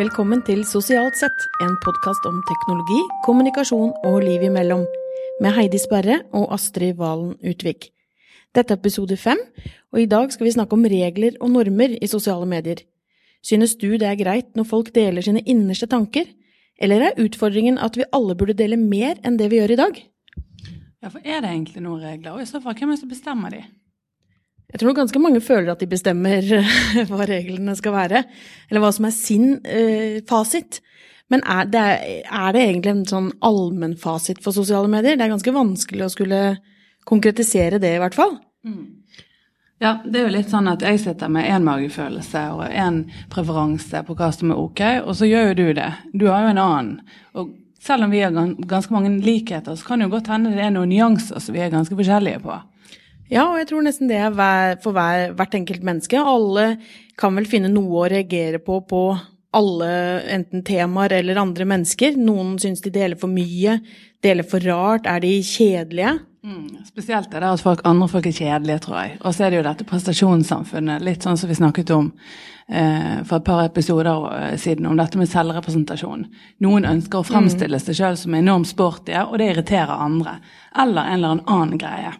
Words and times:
Velkommen 0.00 0.40
til 0.40 0.62
Sosialt 0.64 1.18
sett, 1.18 1.42
en 1.60 1.74
podkast 1.84 2.24
om 2.24 2.38
teknologi, 2.48 3.00
kommunikasjon 3.26 3.90
og 4.08 4.14
liv 4.24 4.46
imellom, 4.46 4.86
med 5.44 5.52
Heidi 5.52 5.76
Sperre 5.82 6.14
og 6.32 6.46
Astrid 6.56 6.94
Valen 6.96 7.34
Utvik. 7.44 7.90
Dette 8.56 8.72
er 8.72 8.80
episode 8.80 9.18
fem, 9.20 9.42
og 9.92 10.00
i 10.00 10.06
dag 10.08 10.32
skal 10.32 10.46
vi 10.48 10.54
snakke 10.54 10.78
om 10.78 10.86
regler 10.88 11.36
og 11.36 11.52
normer 11.52 11.98
i 12.00 12.08
sosiale 12.08 12.48
medier. 12.48 12.80
Synes 13.44 13.74
du 13.76 13.90
det 14.00 14.08
er 14.08 14.16
greit 14.16 14.56
når 14.56 14.70
folk 14.70 14.88
deler 14.96 15.26
sine 15.26 15.44
innerste 15.44 15.90
tanker, 15.92 16.24
eller 16.80 17.10
er 17.10 17.20
utfordringen 17.20 17.76
at 17.76 18.00
vi 18.00 18.08
alle 18.08 18.38
burde 18.40 18.56
dele 18.56 18.80
mer 18.80 19.20
enn 19.20 19.36
det 19.36 19.50
vi 19.52 19.60
gjør 19.60 19.76
i 19.76 19.80
dag? 19.82 20.00
Ja, 21.02 21.12
for 21.12 21.20
Er 21.20 21.44
det 21.44 21.52
egentlig 21.52 21.84
noen 21.84 22.00
regler, 22.00 22.38
og 22.38 22.40
i 22.40 22.48
så 22.48 22.62
fall, 22.64 22.72
hvem 22.72 22.88
er 22.88 22.96
det 22.96 23.04
som 23.04 23.12
bestemmer 23.12 23.52
de? 23.52 23.66
Jeg 24.70 24.82
tror 24.82 24.94
ganske 24.94 25.22
mange 25.22 25.42
føler 25.42 25.72
at 25.72 25.82
de 25.82 25.88
bestemmer 25.90 26.46
hva 27.10 27.26
reglene 27.28 27.74
skal 27.78 27.96
være, 27.96 28.24
eller 28.70 28.84
hva 28.84 28.92
som 28.94 29.08
er 29.08 29.16
sin 29.16 29.50
eh, 29.64 30.20
fasit. 30.28 30.80
Men 31.30 31.44
er 31.46 31.68
det, 31.70 31.86
er 32.26 32.54
det, 32.54 32.62
egentlig 32.62 32.92
en 32.92 33.04
sånn 33.06 33.28
allmennfasit 33.46 34.40
for 34.42 34.54
sosiale 34.54 34.90
medier? 34.90 35.18
Det 35.18 35.26
er 35.26 35.34
ganske 35.34 35.54
vanskelig 35.54 36.06
å 36.06 36.14
skulle 36.14 36.40
konkretisere 37.06 37.78
det, 37.82 37.94
i 37.96 38.00
hvert 38.02 38.18
fall. 38.18 38.34
Mm. 38.66 39.00
Ja, 39.80 39.94
det 40.04 40.18
er 40.18 40.26
jo 40.26 40.32
litt 40.34 40.50
sånn 40.52 40.68
at 40.68 40.82
jeg 40.84 40.98
sitter 41.00 41.30
med 41.32 41.46
én 41.48 41.64
magefølelse 41.64 42.42
og 42.52 42.66
én 42.68 43.04
preferanse 43.32 44.02
på 44.04 44.16
hva 44.18 44.28
som 44.34 44.52
er 44.52 44.60
ok, 44.60 44.82
og 45.06 45.14
så 45.16 45.28
gjør 45.30 45.52
jo 45.52 45.54
du 45.62 45.78
det. 45.78 45.88
Du 46.12 46.26
har 46.28 46.44
jo 46.44 46.50
en 46.50 46.60
annen. 46.60 46.90
Og 47.38 47.54
selv 47.80 48.04
om 48.04 48.12
vi 48.12 48.20
har 48.20 48.34
ganske 48.68 48.92
mange 48.92 49.14
likheter, 49.24 49.78
så 49.78 49.86
kan 49.86 50.02
det 50.02 50.10
jo 50.10 50.16
godt 50.18 50.28
hende 50.34 50.52
det 50.52 50.66
er 50.66 50.74
noen 50.74 50.92
nyanser 50.92 51.40
som 51.40 51.56
vi 51.56 51.62
er 51.64 51.72
ganske 51.72 51.96
forskjellige 51.96 52.42
på. 52.44 52.58
Ja, 53.30 53.46
og 53.46 53.60
jeg 53.60 53.68
tror 53.70 53.84
nesten 53.86 54.10
det 54.10 54.18
er 54.18 54.78
for 54.82 54.96
hver, 54.96 55.30
hvert 55.38 55.54
enkelt 55.54 55.84
menneske. 55.86 56.18
Alle 56.18 56.72
kan 57.20 57.36
vel 57.38 57.46
finne 57.46 57.70
noe 57.70 58.04
å 58.04 58.08
reagere 58.10 58.58
på 58.62 58.80
på 58.90 59.04
alle 59.54 59.90
enten 60.30 60.62
temaer 60.66 61.12
eller 61.18 61.38
andre 61.42 61.66
mennesker. 61.66 62.18
Noen 62.18 62.56
syns 62.62 62.82
de 62.84 62.92
deler 62.94 63.18
for 63.18 63.30
mye, 63.30 63.78
deler 64.22 64.46
for 64.46 64.62
rart, 64.66 65.08
er 65.10 65.22
de 65.22 65.32
kjedelige? 65.46 66.18
Mm, 66.40 66.86
spesielt 66.86 67.34
er 67.34 67.42
det 67.42 67.50
at 67.52 67.62
folk, 67.62 67.82
andre 67.84 68.06
folk 68.08 68.26
er 68.30 68.36
kjedelige, 68.36 68.78
tror 68.86 68.96
jeg. 69.02 69.18
Og 69.20 69.34
så 69.34 69.44
er 69.44 69.50
det 69.50 69.58
jo 69.60 69.66
dette 69.66 69.86
prestasjonssamfunnet, 69.90 71.04
litt 71.04 71.26
sånn 71.26 71.36
som 71.36 71.50
vi 71.50 71.58
snakket 71.58 71.92
om 71.92 72.08
eh, 72.70 73.20
for 73.28 73.40
et 73.40 73.46
par 73.50 73.66
episoder 73.66 74.30
eh, 74.38 74.56
siden, 74.60 74.88
om 74.88 74.96
dette 74.96 75.20
med 75.20 75.28
selvrepresentasjon. 75.28 76.24
Noen 76.64 76.88
ønsker 76.88 77.20
å 77.20 77.28
fremstille 77.28 77.82
seg 77.82 77.98
sjøl 77.98 78.18
som 78.22 78.38
enormt 78.38 78.70
sportige, 78.70 79.26
og 79.26 79.36
det 79.42 79.50
irriterer 79.52 80.06
andre. 80.06 80.38
Eller 80.78 81.10
en 81.10 81.18
eller 81.18 81.44
annen 81.44 81.82
greie. 81.82 82.14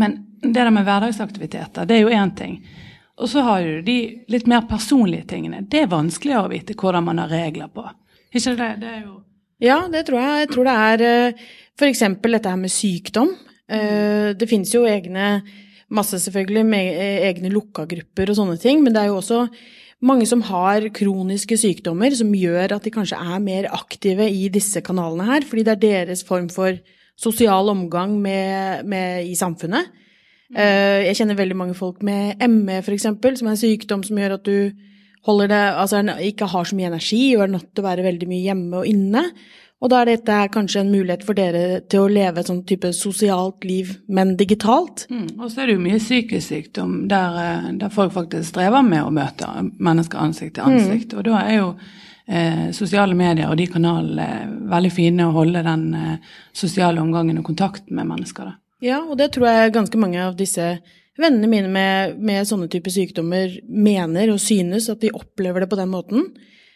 Men 0.00 0.18
det 0.42 0.54
der 0.54 0.72
med 0.74 0.86
hverdagsaktiviteter, 0.86 1.86
det 1.88 1.96
er 1.96 2.04
jo 2.04 2.14
én 2.14 2.34
ting. 2.36 2.58
Og 3.16 3.30
så 3.32 3.42
har 3.46 3.64
du 3.64 3.82
de 3.86 3.98
litt 4.28 4.48
mer 4.50 4.66
personlige 4.68 5.24
tingene. 5.32 5.62
Det 5.64 5.84
er 5.84 5.92
vanskeligere 5.92 6.44
å 6.44 6.52
vite 6.52 6.76
hvordan 6.76 7.06
man 7.06 7.22
har 7.22 7.32
regler 7.32 7.70
på. 7.72 7.86
Ikke 8.34 8.56
det? 8.58 8.72
Det 8.82 8.90
er 8.90 9.00
jo 9.06 9.22
Ja, 9.64 9.86
det 9.88 10.04
tror 10.04 10.20
jeg. 10.20 10.40
Jeg 10.42 10.48
tror 10.52 10.68
det 10.68 10.74
er 10.76 11.04
eh, 11.06 11.46
f.eks. 11.80 12.02
dette 12.20 12.50
her 12.52 12.60
med 12.60 12.72
sykdom. 12.72 13.30
Eh, 13.72 14.34
det 14.36 14.48
finnes 14.50 14.74
jo 14.74 14.84
egne 14.84 15.40
masse 15.88 16.18
selvfølgelig 16.20 16.64
med 16.68 16.90
eh, 16.92 17.24
egne 17.30 17.48
lukka 17.54 17.86
grupper 17.88 18.30
og 18.30 18.36
sånne 18.36 18.58
ting, 18.60 18.82
men 18.84 18.92
det 18.92 19.00
er 19.00 19.10
jo 19.10 19.20
også 19.22 19.46
mange 20.04 20.26
som 20.28 20.42
har 20.44 20.84
kroniske 20.92 21.56
sykdommer 21.56 22.12
som 22.18 22.34
gjør 22.36 22.76
at 22.76 22.84
de 22.84 22.92
kanskje 22.92 23.16
er 23.16 23.40
mer 23.40 23.70
aktive 23.72 24.28
i 24.28 24.50
disse 24.52 24.82
kanalene 24.84 25.24
her, 25.30 25.46
fordi 25.48 25.64
det 25.64 25.76
er 25.76 25.84
deres 25.86 26.24
form 26.26 26.50
for 26.52 26.76
sosial 27.16 27.70
omgang 27.72 28.18
med, 28.22 28.86
med, 28.88 29.26
i 29.26 29.36
samfunnet. 29.38 29.92
Mm. 30.50 30.58
Uh, 30.58 31.00
jeg 31.08 31.18
kjenner 31.20 31.38
veldig 31.38 31.58
mange 31.58 31.76
folk 31.78 32.02
med 32.06 32.42
ME, 32.52 32.80
f.eks., 32.82 33.08
som 33.08 33.48
er 33.48 33.54
en 33.54 33.60
sykdom 33.60 34.04
som 34.06 34.20
gjør 34.20 34.36
at 34.38 34.46
du 34.46 34.86
holder 35.26 35.50
det, 35.50 35.62
altså 35.82 36.02
ikke 36.22 36.48
har 36.52 36.66
så 36.68 36.76
mye 36.78 36.90
energi 36.92 37.22
og 37.34 37.46
er 37.46 37.54
nødt 37.56 37.70
til 37.72 37.82
å 37.82 37.88
være 37.88 38.04
veldig 38.06 38.28
mye 38.30 38.44
hjemme 38.44 38.82
og 38.82 38.90
inne. 38.90 39.24
Og 39.84 39.90
da 39.92 40.00
er 40.00 40.08
dette 40.08 40.36
kanskje 40.54 40.80
en 40.80 40.92
mulighet 40.92 41.24
for 41.26 41.36
dere 41.36 41.82
til 41.92 42.06
å 42.06 42.08
leve 42.10 42.40
et 42.40 42.48
sånn 42.48 42.62
type 42.68 42.88
sosialt 42.96 43.66
liv, 43.68 43.92
men 44.08 44.32
digitalt. 44.40 45.04
Mm. 45.12 45.34
Og 45.36 45.50
så 45.52 45.62
er 45.62 45.68
det 45.68 45.76
jo 45.76 45.82
mye 45.84 46.00
psykisk 46.00 46.48
sykdom 46.48 46.94
der, 47.10 47.36
eh, 47.42 47.68
der, 47.82 47.92
folk 47.92 48.14
faktisk 48.14 48.54
strever 48.54 48.86
med 48.86 49.04
å 49.04 49.12
møte 49.12 49.50
mennesker 49.76 50.22
ansikt 50.22 50.56
til 50.56 50.70
ansikt. 50.70 51.12
Mm. 51.12 51.18
Og 51.18 51.28
da 51.28 51.42
er 51.42 51.58
jo 51.58 51.68
eh, 52.28 52.68
sosiale 52.76 53.16
medier 53.18 53.50
og 53.50 53.58
de 53.60 53.68
kanalene 53.70 54.68
veldig 54.70 54.92
fine 54.92 55.26
å 55.26 55.34
holde 55.36 55.62
den 55.66 55.88
eh, 55.96 56.36
sosiale 56.56 57.02
omgangen 57.02 57.40
og 57.40 57.48
kontakten 57.48 57.96
med 57.98 58.10
mennesker. 58.10 58.50
Da. 58.50 58.58
Ja, 58.84 59.00
og 59.04 59.16
det 59.20 59.32
tror 59.34 59.48
jeg 59.48 59.74
ganske 59.76 60.00
mange 60.00 60.20
av 60.22 60.36
disse 60.38 60.76
vennene 61.16 61.48
mine 61.48 61.70
med, 61.72 62.18
med 62.20 62.48
sånne 62.48 62.68
typer 62.72 62.92
sykdommer 62.92 63.54
mener 63.66 64.34
og 64.34 64.42
synes 64.42 64.90
at 64.92 65.00
de 65.00 65.14
opplever 65.16 65.64
det 65.64 65.70
på 65.70 65.78
den 65.80 65.92
måten. 65.92 66.28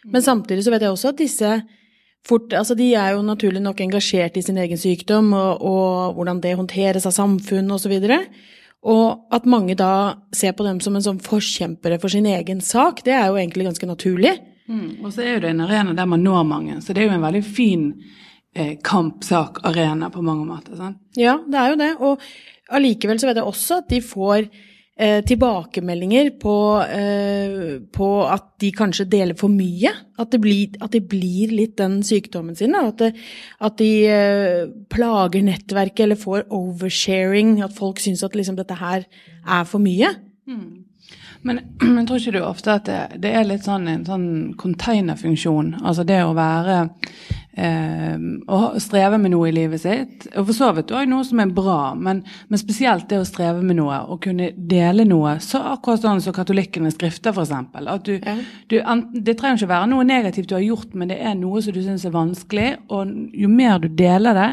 Men 0.09 0.25
samtidig 0.25 0.65
så 0.65 0.73
vet 0.73 0.87
jeg 0.87 0.95
også 0.95 1.13
at 1.13 1.21
disse 1.21 1.59
fort 2.27 2.53
Altså 2.53 2.75
de 2.77 2.91
er 3.01 3.15
jo 3.15 3.23
naturlig 3.25 3.63
nok 3.65 3.79
engasjert 3.81 4.35
i 4.37 4.43
sin 4.45 4.59
egen 4.61 4.77
sykdom 4.81 5.31
og, 5.33 5.63
og 5.65 6.19
hvordan 6.19 6.43
det 6.45 6.57
håndteres 6.59 7.07
av 7.09 7.15
samfunnet 7.17 7.73
osv. 7.79 7.95
Og, 8.81 9.07
at 9.33 9.49
mange 9.49 9.77
da 9.77 10.21
ser 10.37 10.53
på 10.57 10.65
dem 10.67 10.83
som 10.85 10.97
en 10.97 11.05
sånn 11.05 11.21
forkjempere 11.25 11.97
for 12.01 12.13
sin 12.13 12.29
egen 12.29 12.61
sak, 12.65 13.01
det 13.05 13.13
er 13.17 13.29
jo 13.29 13.41
egentlig 13.41 13.69
ganske 13.69 13.89
naturlig. 13.89 14.35
Mm. 14.71 15.03
Og 15.03 15.13
så 15.13 15.25
er 15.25 15.35
jo 15.35 15.45
det 15.45 15.51
en 15.51 15.65
arena 15.67 15.95
der 15.99 16.09
man 16.09 16.23
når 16.23 16.43
mange, 16.47 16.81
så 16.81 16.95
det 16.95 17.03
er 17.03 17.11
jo 17.11 17.19
en 17.19 17.27
veldig 17.27 17.45
fin 17.45 17.87
eh, 18.55 18.77
kampsakarena 18.85 20.11
på 20.15 20.23
mange 20.23 20.47
måter. 20.47 20.77
sant? 20.79 21.01
Ja, 21.19 21.39
det 21.47 21.59
er 21.59 21.73
jo 21.73 21.79
det. 21.81 21.93
Og 21.99 22.27
allikevel 22.71 23.21
så 23.21 23.31
vet 23.31 23.41
jeg 23.41 23.51
også 23.51 23.81
at 23.83 23.89
de 23.91 24.01
får 24.05 24.47
eh, 25.01 25.21
tilbakemeldinger 25.27 26.31
på, 26.43 26.57
eh, 26.87 27.81
på, 27.93 28.11
at 28.31 28.47
de 28.63 28.71
kanskje 28.77 29.09
deler 29.11 29.39
for 29.39 29.53
mye. 29.53 29.93
At 30.21 30.31
det 30.31 30.41
blir, 30.45 30.77
at 30.81 30.95
det 30.95 31.03
blir 31.11 31.55
litt 31.55 31.77
den 31.81 32.01
sykdommen 32.07 32.59
sin. 32.59 32.77
At, 32.79 33.03
det, 33.03 33.15
at, 33.59 33.79
de 33.81 33.91
eh, 34.07 34.69
plager 34.93 35.47
nettverket 35.47 36.07
eller 36.07 36.21
får 36.21 36.47
oversharing. 36.47 37.59
At 37.65 37.75
folk 37.75 37.99
syns 38.03 38.23
at 38.27 38.39
liksom 38.39 38.61
dette 38.61 38.79
her 38.79 39.09
er 39.47 39.67
for 39.67 39.83
mye. 39.83 40.15
Mm. 40.47 40.90
Men, 41.43 41.61
men 41.95 42.07
tror 42.07 42.21
ikke 42.21 42.39
du 42.39 42.43
ofte 42.45 42.77
at 42.77 42.89
det, 42.89 43.01
det 43.25 43.35
er 43.35 43.49
litt 43.49 43.67
sånn 43.67 43.89
en 43.89 44.07
sånn 44.07 44.31
containerfunksjon? 44.61 45.79
Altså 45.81 46.05
det 46.09 46.21
å 46.25 46.35
være 46.37 46.81
eh, 47.57 48.17
Å 48.47 48.59
streve 48.83 49.19
med 49.21 49.33
noe 49.35 49.49
i 49.49 49.55
livet 49.55 49.83
sitt. 49.83 50.27
Og 50.35 50.51
for 50.51 50.57
så 50.57 50.71
vidt 50.77 50.93
òg 50.95 51.09
noe 51.11 51.25
som 51.27 51.41
er 51.43 51.55
bra, 51.55 51.95
men, 51.97 52.23
men, 52.49 52.61
spesielt 52.61 53.09
det 53.11 53.23
å 53.23 53.29
streve 53.29 53.65
med 53.65 53.81
noe. 53.81 54.03
Å 54.05 54.19
kunne 54.23 54.51
dele 54.55 55.07
noe. 55.09 55.39
Så 55.45 55.63
akkurat 55.73 56.05
sånn 56.05 56.23
som 56.25 56.37
katolikkene 56.37 56.93
skrifter, 56.95 57.35
f.eks. 57.35 57.55
At 57.81 58.07
du, 58.09 58.15
ja. 58.19 58.37
du, 58.71 58.79
det 59.17 59.39
trenger 59.41 59.63
ikke 59.63 59.73
være 59.73 59.91
noe 59.95 60.07
negativt 60.09 60.51
du 60.51 60.59
har 60.59 60.67
gjort, 60.67 60.93
men 60.95 61.13
det 61.13 61.21
er 61.25 61.39
noe 61.41 61.63
som 61.65 61.77
du 61.77 61.83
syns 61.85 62.07
er 62.09 62.17
vanskelig. 62.17 62.71
Og 62.93 63.17
jo 63.41 63.51
mer 63.53 63.81
du 63.83 63.89
deler 63.89 64.37
det, 64.37 64.51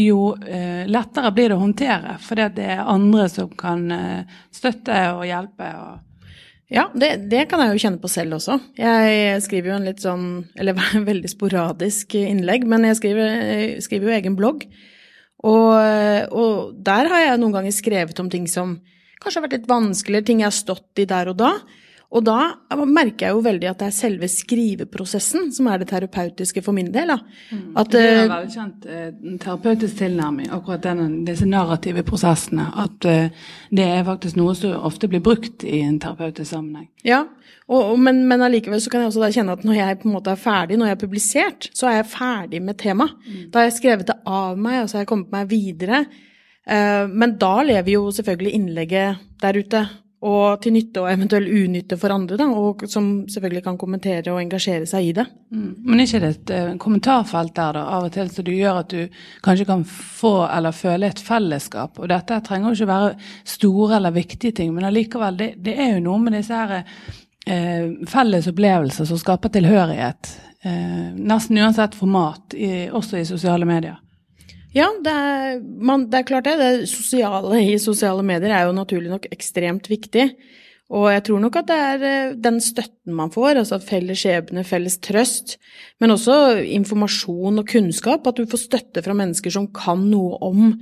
jo 0.00 0.30
eh, 0.46 0.86
lettere 0.86 1.32
blir 1.34 1.50
det 1.50 1.58
å 1.58 1.64
håndtere. 1.64 2.14
For 2.22 2.38
det 2.38 2.68
er 2.76 2.86
andre 2.86 3.26
som 3.32 3.50
kan 3.58 3.90
eh, 3.94 4.38
støtte 4.54 5.02
og 5.16 5.26
hjelpe. 5.28 5.72
og 5.74 6.09
ja, 6.70 6.84
det, 6.94 7.10
det, 7.32 7.48
kan 7.50 7.62
jeg 7.64 7.74
jo 7.74 7.82
kjenne 7.82 7.98
på 7.98 8.08
selv 8.10 8.36
også. 8.36 8.54
Jeg 8.78 9.42
skriver 9.42 9.72
jo 9.72 9.78
en 9.80 9.88
litt 9.88 10.04
sånn, 10.04 10.26
eller 10.54 10.78
veldig 11.10 11.30
sporadisk 11.32 12.14
innlegg, 12.20 12.66
men 12.70 12.86
jeg 12.86 13.00
skriver, 13.00 13.34
jeg 13.50 13.84
skriver 13.86 14.10
jo 14.10 14.16
egen 14.20 14.38
blogg. 14.38 14.64
Og, 15.40 15.74
og, 16.36 16.72
der 16.86 17.08
har 17.10 17.24
jeg 17.24 17.40
noen 17.40 17.56
ganger 17.56 17.74
skrevet 17.74 18.18
om 18.22 18.28
ting 18.30 18.46
som 18.50 18.76
kanskje 19.20 19.40
har 19.40 19.46
vært 19.48 19.56
litt 19.58 19.70
vanskeligere, 19.70 20.26
ting 20.28 20.42
jeg 20.44 20.50
har 20.50 20.56
stått 20.56 21.02
i 21.02 21.08
der 21.08 21.32
og 21.32 21.40
da. 21.40 21.54
Og 22.10 22.24
da 22.26 22.38
merker 22.90 23.28
jeg 23.28 23.36
jo 23.36 23.42
veldig 23.44 23.68
at 23.70 23.82
det 23.82 23.86
er 23.86 23.94
selve 23.94 24.26
skriveprosessen 24.30 25.52
som 25.54 25.68
er 25.70 25.78
det 25.78 25.90
terapeutiske 25.92 26.62
for 26.66 26.74
min 26.74 26.88
del. 26.90 27.12
Mm. 27.52 27.76
At, 27.78 27.92
det 27.92 28.00
er 28.02 28.10
en 28.10 28.22
eh, 28.24 28.32
veldig 28.32 28.54
kjent 28.56 28.88
eh, 28.90 29.36
terapeutisk 29.44 30.00
tilnærming, 30.00 30.48
akkurat 30.50 30.82
denne, 30.88 31.06
disse 31.28 31.46
narrative 31.46 32.02
prosessene. 32.08 32.66
At 32.82 33.06
eh, 33.06 33.46
det 33.70 33.86
er 33.86 34.02
faktisk 34.08 34.40
noe 34.40 34.56
som 34.58 34.74
ofte 34.90 35.10
blir 35.12 35.22
brukt 35.22 35.62
i 35.62 35.84
en 35.86 36.00
terapeutisk 36.02 36.50
sammenheng. 36.50 36.88
Ja, 37.06 37.22
og, 37.70 37.78
og, 37.78 37.96
men, 38.02 38.24
men 38.26 38.42
allikevel 38.42 38.82
så 38.82 38.90
kan 38.90 39.04
jeg 39.04 39.12
også 39.12 39.30
kjenne 39.38 39.54
at 39.54 39.62
når 39.66 39.78
jeg 39.78 40.02
på 40.02 40.10
en 40.10 40.16
måte 40.18 40.34
er 40.34 40.42
ferdig, 40.42 40.80
når 40.80 40.90
jeg 40.90 40.96
har 40.96 41.04
publisert, 41.04 41.70
så 41.78 41.92
er 41.92 42.00
jeg 42.00 42.10
ferdig 42.16 42.64
med 42.66 42.80
temaet. 42.82 43.14
Mm. 43.22 43.46
Da 43.54 43.62
har 43.62 43.70
jeg 43.70 43.78
skrevet 43.78 44.10
det 44.10 44.18
av 44.26 44.58
meg, 44.58 44.82
og 44.82 44.90
så 44.90 44.98
har 44.98 45.06
jeg 45.06 45.12
kommet 45.14 45.30
meg 45.38 45.46
videre. 45.54 46.04
Eh, 46.66 47.04
men 47.06 47.38
da 47.38 47.54
lever 47.62 47.94
jo 47.94 48.08
selvfølgelig 48.18 48.58
innlegget 48.58 49.26
der 49.40 49.62
ute 49.62 49.88
og 50.20 50.60
til 50.60 50.74
nytte 50.74 51.00
og 51.00 51.08
eventuell 51.08 51.46
unytte 51.48 51.96
for 52.00 52.12
andre, 52.12 52.36
da, 52.36 52.44
og 52.52 52.82
som 52.92 53.06
selvfølgelig 53.30 53.62
kan 53.64 53.78
kommentere 53.80 54.34
og 54.34 54.42
engasjere 54.42 54.88
seg 54.88 55.06
i 55.06 55.14
det. 55.16 55.24
Mm. 55.48 55.70
Men 55.86 56.02
er 56.02 56.08
ikke 56.08 56.20
det 56.20 56.30
et 56.34 56.52
uh, 56.52 56.74
kommentarfelt 56.82 57.54
der 57.56 57.78
da, 57.78 57.84
av 57.96 58.08
og 58.10 58.12
til 58.12 58.28
så 58.28 58.44
du 58.44 58.50
gjør 58.52 58.82
at 58.82 58.92
du 58.92 59.22
kanskje 59.46 59.68
kan 59.70 59.86
få 59.88 60.34
eller 60.44 60.76
føle 60.76 61.08
et 61.08 61.24
fellesskap? 61.24 61.96
Og 61.96 62.12
dette 62.12 62.42
trenger 62.44 62.68
jo 62.68 62.76
ikke 62.76 62.90
være 62.92 63.14
store 63.54 63.96
eller 63.96 64.16
viktige 64.18 64.58
ting, 64.60 64.76
men 64.76 64.90
allikevel, 64.90 65.40
det, 65.40 65.50
det 65.64 65.78
er 65.80 65.94
jo 65.94 66.04
noe 66.10 66.20
med 66.26 66.36
disse 66.36 66.60
her 66.60 66.84
uh, 66.84 67.96
felles 68.12 68.52
opplevelser 68.52 69.08
som 69.08 69.24
skaper 69.24 69.56
tilhørighet. 69.56 70.34
Uh, 70.60 71.16
nesten 71.16 71.64
uansett 71.64 71.96
format, 71.96 72.52
i, 72.60 72.90
også 72.92 73.22
i 73.22 73.28
sosiale 73.28 73.64
medier. 73.64 73.96
Ja, 74.76 74.86
det 75.02 75.12
er, 75.12 75.60
man, 75.60 76.06
det 76.10 76.20
er, 76.20 76.26
klart 76.28 76.46
det. 76.46 76.56
Det 76.60 76.88
sosiale 76.90 77.62
i 77.66 77.78
sosiale 77.82 78.22
medier 78.26 78.54
er 78.54 78.68
jo 78.68 78.76
naturlig 78.76 79.10
nok 79.10 79.26
ekstremt 79.34 79.90
viktig. 79.90 80.30
Og 80.90 81.06
jeg 81.12 81.22
tror 81.26 81.42
nok 81.42 81.56
at 81.60 81.68
det 81.70 81.78
er 81.78 82.04
eh, 82.06 82.36
den 82.38 82.58
støtten 82.62 83.14
man 83.14 83.30
får, 83.34 83.60
altså 83.60 83.78
felles 83.82 84.22
skjebne, 84.22 84.64
felles 84.66 84.98
trøst, 85.02 85.54
men 86.02 86.14
også 86.14 86.58
informasjon 86.66 87.62
og 87.62 87.68
kunnskap, 87.70 88.26
at 88.26 88.40
du 88.40 88.48
får 88.50 88.64
støtte 88.64 89.04
fra 89.06 89.14
mennesker 89.14 89.54
som 89.54 89.68
kan 89.74 90.02
noe 90.10 90.38
om 90.42 90.72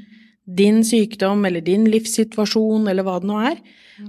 din 0.49 0.81
sykdom 0.87 1.45
eller 1.45 1.61
din 1.61 1.85
livssituasjon 1.93 2.89
eller 2.89 3.05
hva 3.05 3.19
det 3.21 3.29
nå 3.29 3.41
er, 3.51 3.61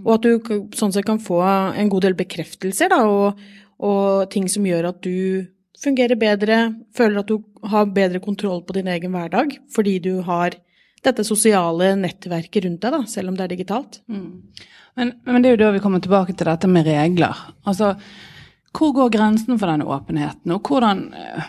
og 0.05 0.13
at 0.15 0.23
du 0.23 0.69
sånn 0.77 0.95
sett 0.95 1.07
kan 1.07 1.19
få 1.19 1.41
en 1.43 1.91
god 1.91 2.07
del 2.07 2.15
bekreftelser 2.15 2.93
da, 2.93 3.01
og, 3.03 3.41
og 3.83 4.29
ting 4.31 4.47
som 4.51 4.67
gjør 4.67 4.93
at 4.93 5.03
du 5.03 5.43
fungerer 5.83 6.19
bedre, 6.19 6.57
føler 6.95 7.21
at 7.21 7.29
du 7.29 7.69
har 7.71 7.93
bedre 7.93 8.21
kontroll 8.23 8.63
på 8.65 8.75
din 8.79 8.89
egen 8.91 9.13
hverdag 9.15 9.55
fordi 9.73 9.99
du 10.03 10.19
har 10.27 10.57
dette 11.05 11.23
sosiale 11.23 11.93
nettverket 11.99 12.65
rundt 12.65 12.83
deg, 12.83 12.95
da, 12.95 13.05
selv 13.07 13.31
om 13.31 13.37
det 13.37 13.45
er 13.45 13.53
digitalt. 13.53 14.01
Mm. 14.11 14.27
Men, 14.99 15.13
men, 15.23 15.39
det 15.41 15.49
er 15.49 15.55
jo 15.55 15.61
da 15.61 15.71
vi 15.75 15.81
kommer 15.83 16.03
tilbake 16.03 16.35
til 16.35 16.49
dette 16.49 16.67
med 16.67 16.87
regler. 16.89 17.45
Altså, 17.69 17.93
hvor 18.75 18.91
går 18.97 19.13
grensen 19.13 19.59
for 19.59 19.71
denne 19.71 19.87
åpenheten, 19.87 20.51
og 20.51 20.67
hvordan, 20.67 21.05
eh, 21.15 21.45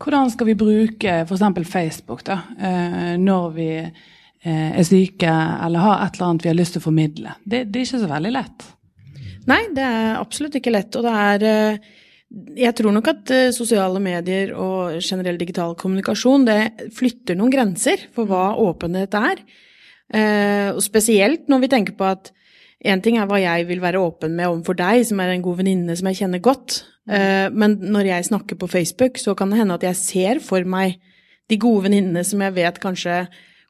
hvordan 0.00 0.32
skal 0.32 0.48
vi 0.48 0.56
bruke 0.58 1.18
f.eks. 1.26 1.44
Facebook 1.68 2.24
da, 2.26 2.38
eh, 2.56 3.10
når 3.20 3.50
vi 3.58 3.68
eh, 3.82 4.70
er 4.70 4.88
syke 4.88 5.28
eller 5.28 5.84
har 5.84 6.06
et 6.06 6.16
eller 6.16 6.30
annet 6.30 6.46
vi 6.46 6.52
har 6.54 6.56
lyst 6.58 6.78
til 6.78 6.82
å 6.82 6.86
formidle? 6.88 7.36
Det, 7.44 7.66
det 7.68 7.82
er 7.82 7.90
ikke 7.90 8.02
så 8.06 8.14
veldig 8.14 8.32
lett. 8.38 8.66
Nei, 9.52 9.60
det 9.76 9.84
er 9.84 10.16
absolutt 10.16 10.56
ikke 10.56 10.72
lett. 10.72 10.96
Og 10.96 11.04
det 11.04 11.14
er 11.28 11.76
Jeg 12.32 12.74
tror 12.78 12.94
nok 12.94 13.08
at 13.12 13.30
sosiale 13.54 14.00
medier 14.02 14.54
og 14.58 14.96
generell 15.04 15.36
digital 15.38 15.76
kommunikasjon 15.78 16.46
det 16.48 16.60
flytter 16.96 17.36
noen 17.38 17.52
grenser 17.52 18.08
for 18.14 18.26
hva 18.26 18.56
åpenhet 18.58 19.14
er. 19.18 19.42
Og 20.74 20.80
spesielt 20.82 21.46
når 21.52 21.62
vi 21.62 21.70
tenker 21.70 21.94
på 21.98 22.08
at 22.08 22.32
Én 22.84 23.00
ting 23.00 23.16
er 23.16 23.28
hva 23.28 23.38
jeg 23.40 23.64
vil 23.70 23.80
være 23.80 24.00
åpen 24.02 24.34
med 24.36 24.50
overfor 24.50 24.76
deg, 24.76 25.06
som 25.08 25.20
er 25.22 25.32
en 25.32 25.44
god 25.44 25.62
venninne 25.62 25.94
som 25.96 26.10
jeg 26.10 26.18
kjenner 26.18 26.42
godt. 26.44 26.82
Eh, 27.08 27.48
men 27.48 27.78
når 27.80 28.10
jeg 28.10 28.28
snakker 28.28 28.58
på 28.60 28.68
Facebook, 28.68 29.16
så 29.20 29.32
kan 29.38 29.50
det 29.50 29.62
hende 29.62 29.78
at 29.78 29.86
jeg 29.88 30.00
ser 30.00 30.40
for 30.44 30.66
meg 30.68 30.98
de 31.48 31.56
gode 31.60 31.86
venninnene 31.86 32.24
som 32.28 32.44
jeg 32.44 32.56
vet 32.56 32.80
kanskje 32.82 33.24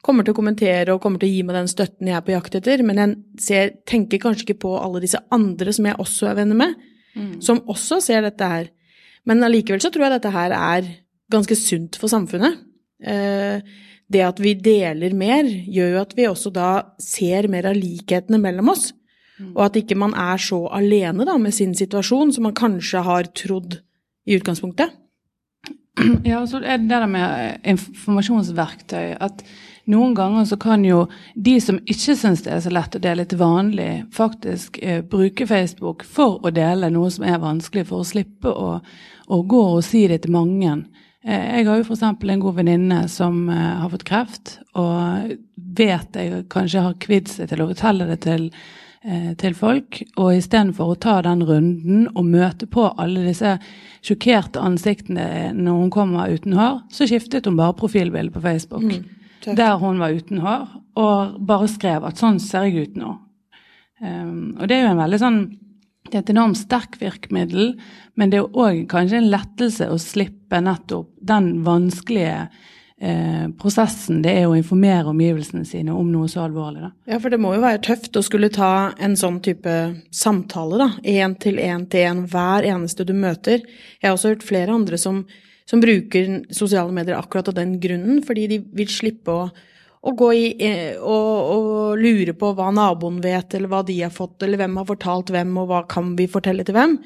kommer 0.05 0.25
til 0.25 0.35
å 0.35 0.37
kommentere 0.37 0.93
og 0.93 0.99
kommer 1.03 1.21
til 1.21 1.31
å 1.31 1.33
gi 1.33 1.45
meg 1.47 1.57
den 1.57 1.71
støtten 1.71 2.11
jeg 2.11 2.17
er 2.17 2.25
på 2.27 2.35
jakt 2.35 2.59
etter, 2.59 2.83
men 2.85 2.99
jeg 3.01 3.15
ser, 3.41 3.71
tenker 3.89 4.21
kanskje 4.21 4.45
ikke 4.45 4.61
på 4.67 4.75
alle 4.77 5.01
disse 5.03 5.21
andre 5.33 5.73
som 5.73 5.87
jeg 5.87 5.97
også 6.03 6.29
er 6.29 6.37
venner 6.43 6.59
med, 6.59 6.75
mm. 7.15 7.39
som 7.43 7.63
også 7.71 8.01
ser 8.03 8.25
dette 8.25 8.51
her. 8.51 8.69
Men 9.25 9.43
allikevel 9.45 9.81
så 9.81 9.91
tror 9.93 10.07
jeg 10.07 10.17
dette 10.17 10.35
her 10.35 10.55
er 10.55 10.91
ganske 11.33 11.57
sunt 11.57 11.97
for 11.99 12.11
samfunnet. 12.11 12.61
Eh, 13.01 13.63
det 14.11 14.21
at 14.21 14.39
vi 14.41 14.53
deler 14.53 15.15
mer, 15.17 15.47
gjør 15.47 15.95
jo 15.95 16.03
at 16.03 16.13
vi 16.17 16.27
også 16.29 16.51
da 16.53 16.69
ser 17.01 17.49
mer 17.49 17.71
av 17.71 17.79
likhetene 17.79 18.37
mellom 18.41 18.69
oss. 18.75 18.91
Og 19.51 19.65
at 19.65 19.79
ikke 19.79 19.97
man 19.99 20.13
er 20.15 20.39
så 20.39 20.61
alene 20.71 21.25
da, 21.27 21.35
med 21.41 21.55
sin 21.55 21.73
situasjon 21.75 22.31
som 22.35 22.45
man 22.47 22.55
kanskje 22.55 23.01
har 23.03 23.27
trodd 23.35 23.79
i 24.25 24.37
utgangspunktet. 24.37 24.93
Ja, 26.27 26.41
og 26.41 26.49
så 26.51 26.59
er 26.59 26.79
det 26.81 26.91
der 26.91 27.05
med 27.07 27.61
informasjonsverktøy 27.71 29.15
at 29.23 29.43
noen 29.91 30.15
ganger 30.17 30.45
så 30.49 30.57
kan 30.61 30.85
jo 30.85 31.05
de 31.35 31.55
som 31.61 31.79
ikke 31.85 32.15
syns 32.17 32.43
det 32.45 32.53
er 32.55 32.63
så 32.65 32.73
lett 32.73 32.97
å 32.97 33.01
dele 33.03 33.25
til 33.29 33.41
vanlig, 33.41 33.89
faktisk 34.15 34.79
eh, 34.81 35.01
bruke 35.05 35.47
Facebook 35.49 36.05
for 36.07 36.39
å 36.45 36.53
dele 36.53 36.91
noe 36.93 37.11
som 37.13 37.27
er 37.27 37.41
vanskelig, 37.43 37.87
for 37.89 38.01
å 38.01 38.07
slippe 38.07 38.51
å, 38.51 38.79
å 39.27 39.41
gå 39.41 39.65
og 39.75 39.83
si 39.85 40.05
det 40.11 40.23
til 40.25 40.35
mange. 40.35 40.77
Eh, 41.25 41.59
jeg 41.59 41.67
har 41.69 41.81
jo 41.81 41.85
f.eks. 41.85 42.05
en 42.05 42.45
god 42.47 42.57
venninne 42.61 43.03
som 43.11 43.45
eh, 43.49 43.75
har 43.83 43.93
fått 43.93 44.07
kreft, 44.07 44.57
og 44.73 45.35
vet 45.55 46.17
jeg 46.17 46.47
kanskje 46.53 46.87
har 46.87 46.97
kvidd 47.01 47.29
seg 47.31 47.51
til 47.51 47.63
å 47.63 47.69
fortelle 47.73 48.09
det 48.09 48.23
til 48.25 48.49
Eh, 49.05 49.35
til 49.37 49.53
folk. 49.53 49.99
Og 50.17 50.31
istedenfor 50.33 50.95
å 50.95 50.97
ta 50.97 51.19
den 51.21 51.43
runden 51.45 52.07
og 52.17 52.25
møte 52.25 52.65
på 52.65 52.87
alle 52.97 53.27
disse 53.27 53.51
sjokkerte 54.05 54.63
ansiktene 54.65 55.51
når 55.53 55.83
hun 55.83 55.91
kommer 55.93 56.31
uten 56.33 56.55
hår, 56.57 56.79
så 56.89 57.05
skiftet 57.05 57.45
hun 57.45 57.59
bare 57.59 57.77
profilbilde 57.77 58.33
på 58.33 58.41
Facebook. 58.41 58.87
Mm, 58.87 59.03
der 59.43 59.77
hun 59.81 59.99
var 60.01 60.15
uten 60.15 60.41
hår, 60.43 60.65
og 60.95 61.35
bare 61.45 61.67
skrev 61.71 62.07
at 62.07 62.21
sånn 62.21 62.39
ser 62.39 62.69
jeg 62.69 62.89
ut 62.89 62.97
nå. 63.01 63.17
Um, 64.01 64.55
og 64.59 64.67
det 64.67 64.77
er 64.77 64.85
jo 64.85 64.93
en 64.95 65.03
veldig 65.03 65.21
sånn 65.21 65.39
det 66.05 66.19
er 66.19 66.21
et 66.21 66.31
enormt 66.35 66.59
sterkt 66.59 66.99
virkemiddel, 67.01 67.73
men 68.13 68.31
det 68.31 68.37
er 68.37 68.57
òg 68.61 68.83
kanskje 68.91 69.19
en 69.19 69.31
lettelse 69.31 69.87
å 69.89 69.97
slippe 70.01 70.59
nettopp 70.61 71.09
den 71.25 71.63
vanskelige 71.65 72.43
eh, 73.01 73.47
prosessen 73.59 74.21
det 74.23 74.35
er 74.41 74.45
å 74.47 74.55
informere 74.57 75.09
omgivelsene 75.11 75.65
sine 75.67 75.95
om 75.95 76.11
noe 76.13 76.29
så 76.31 76.43
alvorlig. 76.45 76.85
Da. 76.85 76.91
Ja, 77.09 77.19
for 77.23 77.33
det 77.33 77.39
må 77.41 77.55
jo 77.55 77.63
være 77.63 77.81
tøft 77.85 78.17
å 78.17 78.23
skulle 78.25 78.51
ta 78.53 78.91
en 79.01 79.17
sånn 79.19 79.41
type 79.45 79.73
samtale, 80.13 80.77
da. 80.83 80.89
Én 81.01 81.35
til 81.41 81.59
én 81.63 81.87
til 81.89 82.05
én 82.05 82.23
hver 82.31 82.67
eneste 82.69 83.07
du 83.07 83.15
møter. 83.17 83.65
Jeg 83.99 84.07
har 84.07 84.17
også 84.17 84.35
hørt 84.35 84.45
flere 84.45 84.77
andre 84.77 85.01
som, 85.01 85.23
som 85.69 85.81
bruker 85.81 86.43
sosiale 86.53 86.93
medier 86.93 87.17
akkurat 87.17 87.49
av 87.49 87.57
den 87.57 87.79
grunnen, 87.81 88.21
fordi 88.25 88.49
de 88.51 88.59
vil 88.77 88.91
slippe 88.91 89.33
å 89.33 89.47
å 90.05 90.13
gå 90.13 90.31
i 90.37 90.45
eh, 90.61 90.97
og, 91.01 91.51
og, 91.55 91.99
lure 91.99 92.35
på 92.37 92.51
hva 92.57 92.69
naboen 92.75 93.17
vet, 93.23 93.55
eller 93.57 93.71
hva 93.71 93.81
de 93.85 93.97
har 94.03 94.13
fått, 94.13 94.37
eller 94.45 94.61
hvem 94.61 94.75
har 94.77 94.89
fortalt 94.89 95.31
hvem, 95.33 95.55
og 95.61 95.71
hva 95.71 95.79
kan 95.89 96.11
vi 96.19 96.27
fortelle 96.29 96.65
til 96.67 96.77
hvem. 96.77 96.99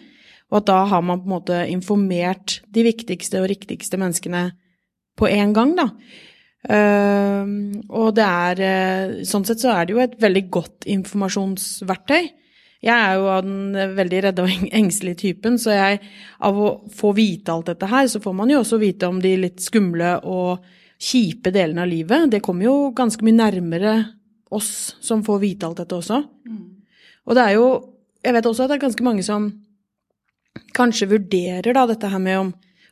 Og 0.50 0.58
at 0.60 0.68
da 0.68 0.80
har 0.92 1.06
man 1.06 1.22
på 1.22 1.30
en 1.30 1.36
måte 1.38 1.60
informert 1.72 2.60
de 2.76 2.84
viktigste 2.90 3.40
og 3.40 3.48
riktigste 3.52 4.00
menneskene 4.02 4.50
på 5.20 5.30
en 5.30 5.56
gang, 5.56 5.78
da. 5.80 5.88
Uh, 6.60 7.48
og 7.96 8.18
det 8.18 8.26
er 8.28 8.60
uh, 8.60 9.12
Sånn 9.24 9.46
sett 9.48 9.62
så 9.62 9.70
er 9.72 9.86
det 9.88 9.94
jo 9.94 10.02
et 10.04 10.18
veldig 10.20 10.42
godt 10.52 10.88
informasjonsverktøy. 10.92 12.28
Jeg 12.86 12.96
er 12.96 13.18
jo 13.20 13.26
av 13.28 13.44
den 13.44 13.96
veldig 13.98 14.20
redde 14.24 14.46
og 14.46 14.68
engstelige 14.80 15.22
typen, 15.26 15.58
så 15.60 15.74
jeg, 15.76 16.00
av 16.48 16.60
å 16.60 16.70
få 16.96 17.12
vite 17.18 17.52
alt 17.52 17.74
dette 17.74 17.90
her, 17.92 18.08
så 18.08 18.22
får 18.24 18.38
man 18.38 18.54
jo 18.54 18.62
også 18.62 18.80
vite 18.82 19.10
om 19.10 19.20
de 19.24 19.34
litt 19.42 19.60
skumle 19.64 20.16
og 20.24 20.64
kjipe 21.00 21.52
delene 21.56 21.84
av 21.84 21.92
livet. 21.92 22.30
Det 22.32 22.44
kommer 22.44 22.68
jo 22.68 22.76
ganske 22.96 23.24
mye 23.26 23.40
nærmere 23.40 23.94
oss 24.56 24.96
som 25.04 25.24
får 25.26 25.44
vite 25.44 25.68
alt 25.68 25.82
dette 25.84 25.98
også. 25.98 26.22
Mm. 26.48 26.66
Og 27.30 27.38
det 27.38 27.46
er 27.46 27.54
jo 27.60 27.70
Jeg 28.20 28.36
vet 28.36 28.48
også 28.50 28.66
at 28.66 28.68
det 28.68 28.76
er 28.76 28.82
ganske 28.82 29.04
mange 29.06 29.24
som 29.24 29.46
kanskje 30.76 31.08
vurderer 31.08 31.72
da 31.72 31.86
dette 31.88 32.10
her 32.12 32.20
med 32.20 32.40
om 32.40 32.50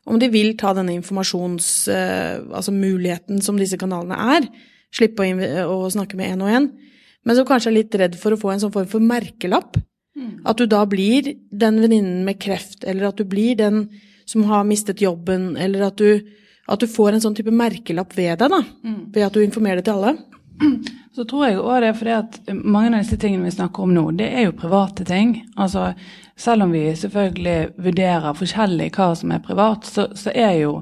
om 0.08 0.20
de 0.20 0.30
vil 0.32 0.56
ta 0.56 0.72
denne 0.72 0.94
informasjonsmuligheten 0.96 3.34
eh, 3.34 3.36
altså 3.36 3.44
som 3.44 3.58
disse 3.60 3.80
kanalene 3.80 4.16
er. 4.38 4.48
Slippe 4.96 5.28
å, 5.28 5.84
å 5.84 5.90
snakke 5.92 6.16
med 6.16 6.32
én 6.32 6.44
og 6.46 6.48
én. 6.48 6.70
Men 7.28 7.36
som 7.36 7.48
kanskje 7.48 7.72
er 7.74 7.78
litt 7.82 7.96
redd 8.00 8.16
for 8.20 8.34
å 8.34 8.40
få 8.40 8.54
en 8.54 8.62
sånn 8.64 8.74
form 8.74 8.88
for 8.90 9.04
merkelapp. 9.04 9.76
Mm. 10.18 10.32
At 10.48 10.62
du 10.62 10.66
da 10.72 10.86
blir 10.90 11.34
den 11.52 11.82
venninnen 11.84 12.24
med 12.26 12.40
kreft, 12.42 12.86
eller 12.88 13.10
at 13.10 13.20
du 13.20 13.28
blir 13.28 13.58
den 13.60 13.88
som 14.28 14.46
har 14.48 14.64
mistet 14.68 15.04
jobben, 15.04 15.52
eller 15.60 15.90
at 15.90 16.00
du, 16.00 16.24
at 16.68 16.80
du 16.80 16.88
får 16.90 17.16
en 17.16 17.24
sånn 17.24 17.36
type 17.38 17.52
merkelapp 17.54 18.16
ved 18.18 18.40
deg, 18.40 18.56
da. 18.56 18.62
Mm. 18.88 19.02
Ved 19.14 19.28
at 19.28 19.36
du 19.36 19.44
informerer 19.44 19.84
det 19.84 19.90
til 19.90 20.00
alle. 20.00 20.16
Så 21.18 21.26
tror 21.26 21.48
jeg 21.48 21.60
òg 21.60 21.82
det 21.82 21.92
for 21.96 22.04
fordi 22.04 22.16
at 22.16 22.40
mange 22.54 22.92
av 22.92 23.02
disse 23.02 23.18
tingene 23.22 23.48
vi 23.48 23.56
snakker 23.56 23.86
om 23.86 23.94
nå, 23.94 24.06
det 24.20 24.28
er 24.30 24.48
jo 24.48 24.58
private 24.58 25.06
ting. 25.08 25.36
Altså 25.58 25.92
selv 26.38 26.64
om 26.64 26.72
vi 26.72 26.84
selvfølgelig 26.96 27.82
vurderer 27.82 28.36
forskjellig 28.38 28.92
hva 28.94 29.10
som 29.18 29.32
er 29.34 29.42
privat, 29.44 29.88
så, 29.90 30.06
så 30.14 30.30
er 30.38 30.60
jo 30.60 30.74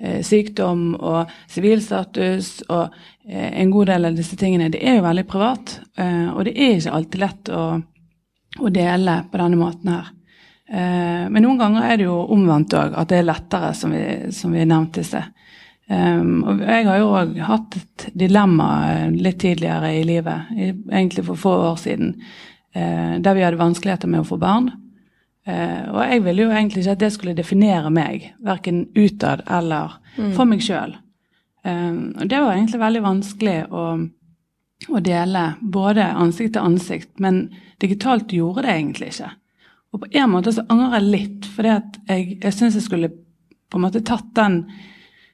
eh, 0.00 0.18
sykdom 0.26 0.96
og 0.98 1.30
sivilstatus 1.50 2.64
og 2.66 2.88
eh, 3.28 3.52
en 3.62 3.70
god 3.70 3.92
del 3.92 4.08
av 4.10 4.18
disse 4.18 4.38
tingene 4.40 4.72
det 4.74 4.82
er 4.82 4.98
jo 4.98 5.06
veldig 5.06 5.26
privat. 5.30 5.76
Eh, 5.94 6.26
og 6.32 6.42
det 6.48 6.56
er 6.58 6.74
ikke 6.80 6.96
alltid 6.98 7.22
lett 7.22 7.52
å, 7.54 7.62
å 8.58 8.74
dele 8.74 9.16
på 9.30 9.42
denne 9.44 9.60
måten 9.60 9.94
her. 9.94 10.10
Eh, 10.66 11.24
men 11.30 11.46
noen 11.46 11.62
ganger 11.62 11.86
er 11.86 12.00
det 12.00 12.08
jo 12.08 12.18
omvendt 12.34 12.74
òg, 12.74 12.98
at 12.98 13.14
det 13.14 13.22
er 13.22 13.30
lettere, 13.30 13.70
som 13.78 13.94
vi, 13.94 14.04
som 14.34 14.54
vi 14.56 14.66
nevnte 14.66 15.04
i 15.04 15.08
sted. 15.12 15.30
Um, 15.84 16.38
og 16.48 16.62
jeg 16.64 16.86
har 16.88 16.96
jo 16.96 17.10
òg 17.12 17.34
hatt 17.44 17.74
et 17.76 18.06
dilemma 18.16 18.68
eh, 18.88 19.10
litt 19.12 19.42
tidligere 19.42 19.90
i 19.98 20.06
livet, 20.08 20.54
egentlig 20.56 21.26
for 21.28 21.38
få 21.38 21.58
år 21.68 21.76
siden, 21.82 22.16
der 22.74 23.36
vi 23.36 23.44
hadde 23.44 23.60
vanskeligheter 23.60 24.10
med 24.10 24.24
å 24.24 24.26
få 24.26 24.34
barn. 24.42 24.72
Uh, 25.44 25.92
og 25.92 25.98
jeg 26.08 26.24
ville 26.24 26.46
jo 26.46 26.52
egentlig 26.54 26.82
ikke 26.84 26.96
at 26.96 27.02
det 27.02 27.12
skulle 27.12 27.36
definere 27.36 27.90
meg, 27.92 28.30
verken 28.44 28.86
utad 28.96 29.42
eller 29.44 29.98
mm. 30.16 30.30
for 30.36 30.48
meg 30.48 30.64
sjøl. 30.64 30.94
Um, 31.64 32.14
og 32.20 32.28
det 32.28 32.40
var 32.40 32.54
egentlig 32.54 32.80
veldig 32.80 33.02
vanskelig 33.04 33.58
å, 33.72 33.84
å, 34.88 35.02
dele 35.04 35.44
både 35.60 36.06
ansikt 36.12 36.56
til 36.56 36.68
ansikt, 36.70 37.12
men 37.20 37.46
digitalt 37.80 38.32
gjorde 38.32 38.66
det 38.66 38.74
egentlig 38.78 39.12
ikke. 39.12 39.30
Og 39.94 40.02
på 40.02 40.10
en 40.20 40.32
måte 40.32 40.52
så 40.52 40.64
angrer 40.72 40.98
jeg 40.98 41.12
litt, 41.12 41.46
for 41.54 41.68
jeg, 41.68 41.84
jeg 42.08 42.52
syns 42.56 42.76
jeg 42.76 42.84
skulle 42.88 43.12
på 43.70 43.78
en 43.78 43.84
måte 43.86 44.02
tatt 44.04 44.26
den 44.36 44.58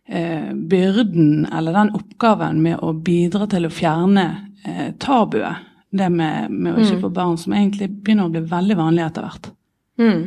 eh, 0.07 0.53
byrden 0.55 1.47
eller 1.47 1.75
den 1.77 1.95
oppgaven 1.97 2.61
med 2.63 2.79
å 2.85 2.93
bidra 2.93 3.49
til 3.51 3.67
å 3.67 3.73
fjerne 3.73 4.27
eh, 4.65 4.91
tabuet. 5.01 5.67
Det 5.91 6.07
med, 6.15 6.53
med 6.55 6.77
å 6.77 6.83
ikke 6.85 7.01
mm. 7.01 7.03
få 7.03 7.09
barn, 7.11 7.39
som 7.41 7.55
egentlig 7.57 7.89
begynner 7.91 8.29
å 8.29 8.31
bli 8.31 8.45
veldig 8.47 8.77
vanlig 8.79 9.03
etter 9.09 9.27
hvert. 9.27 9.51
Mm. 10.01 10.23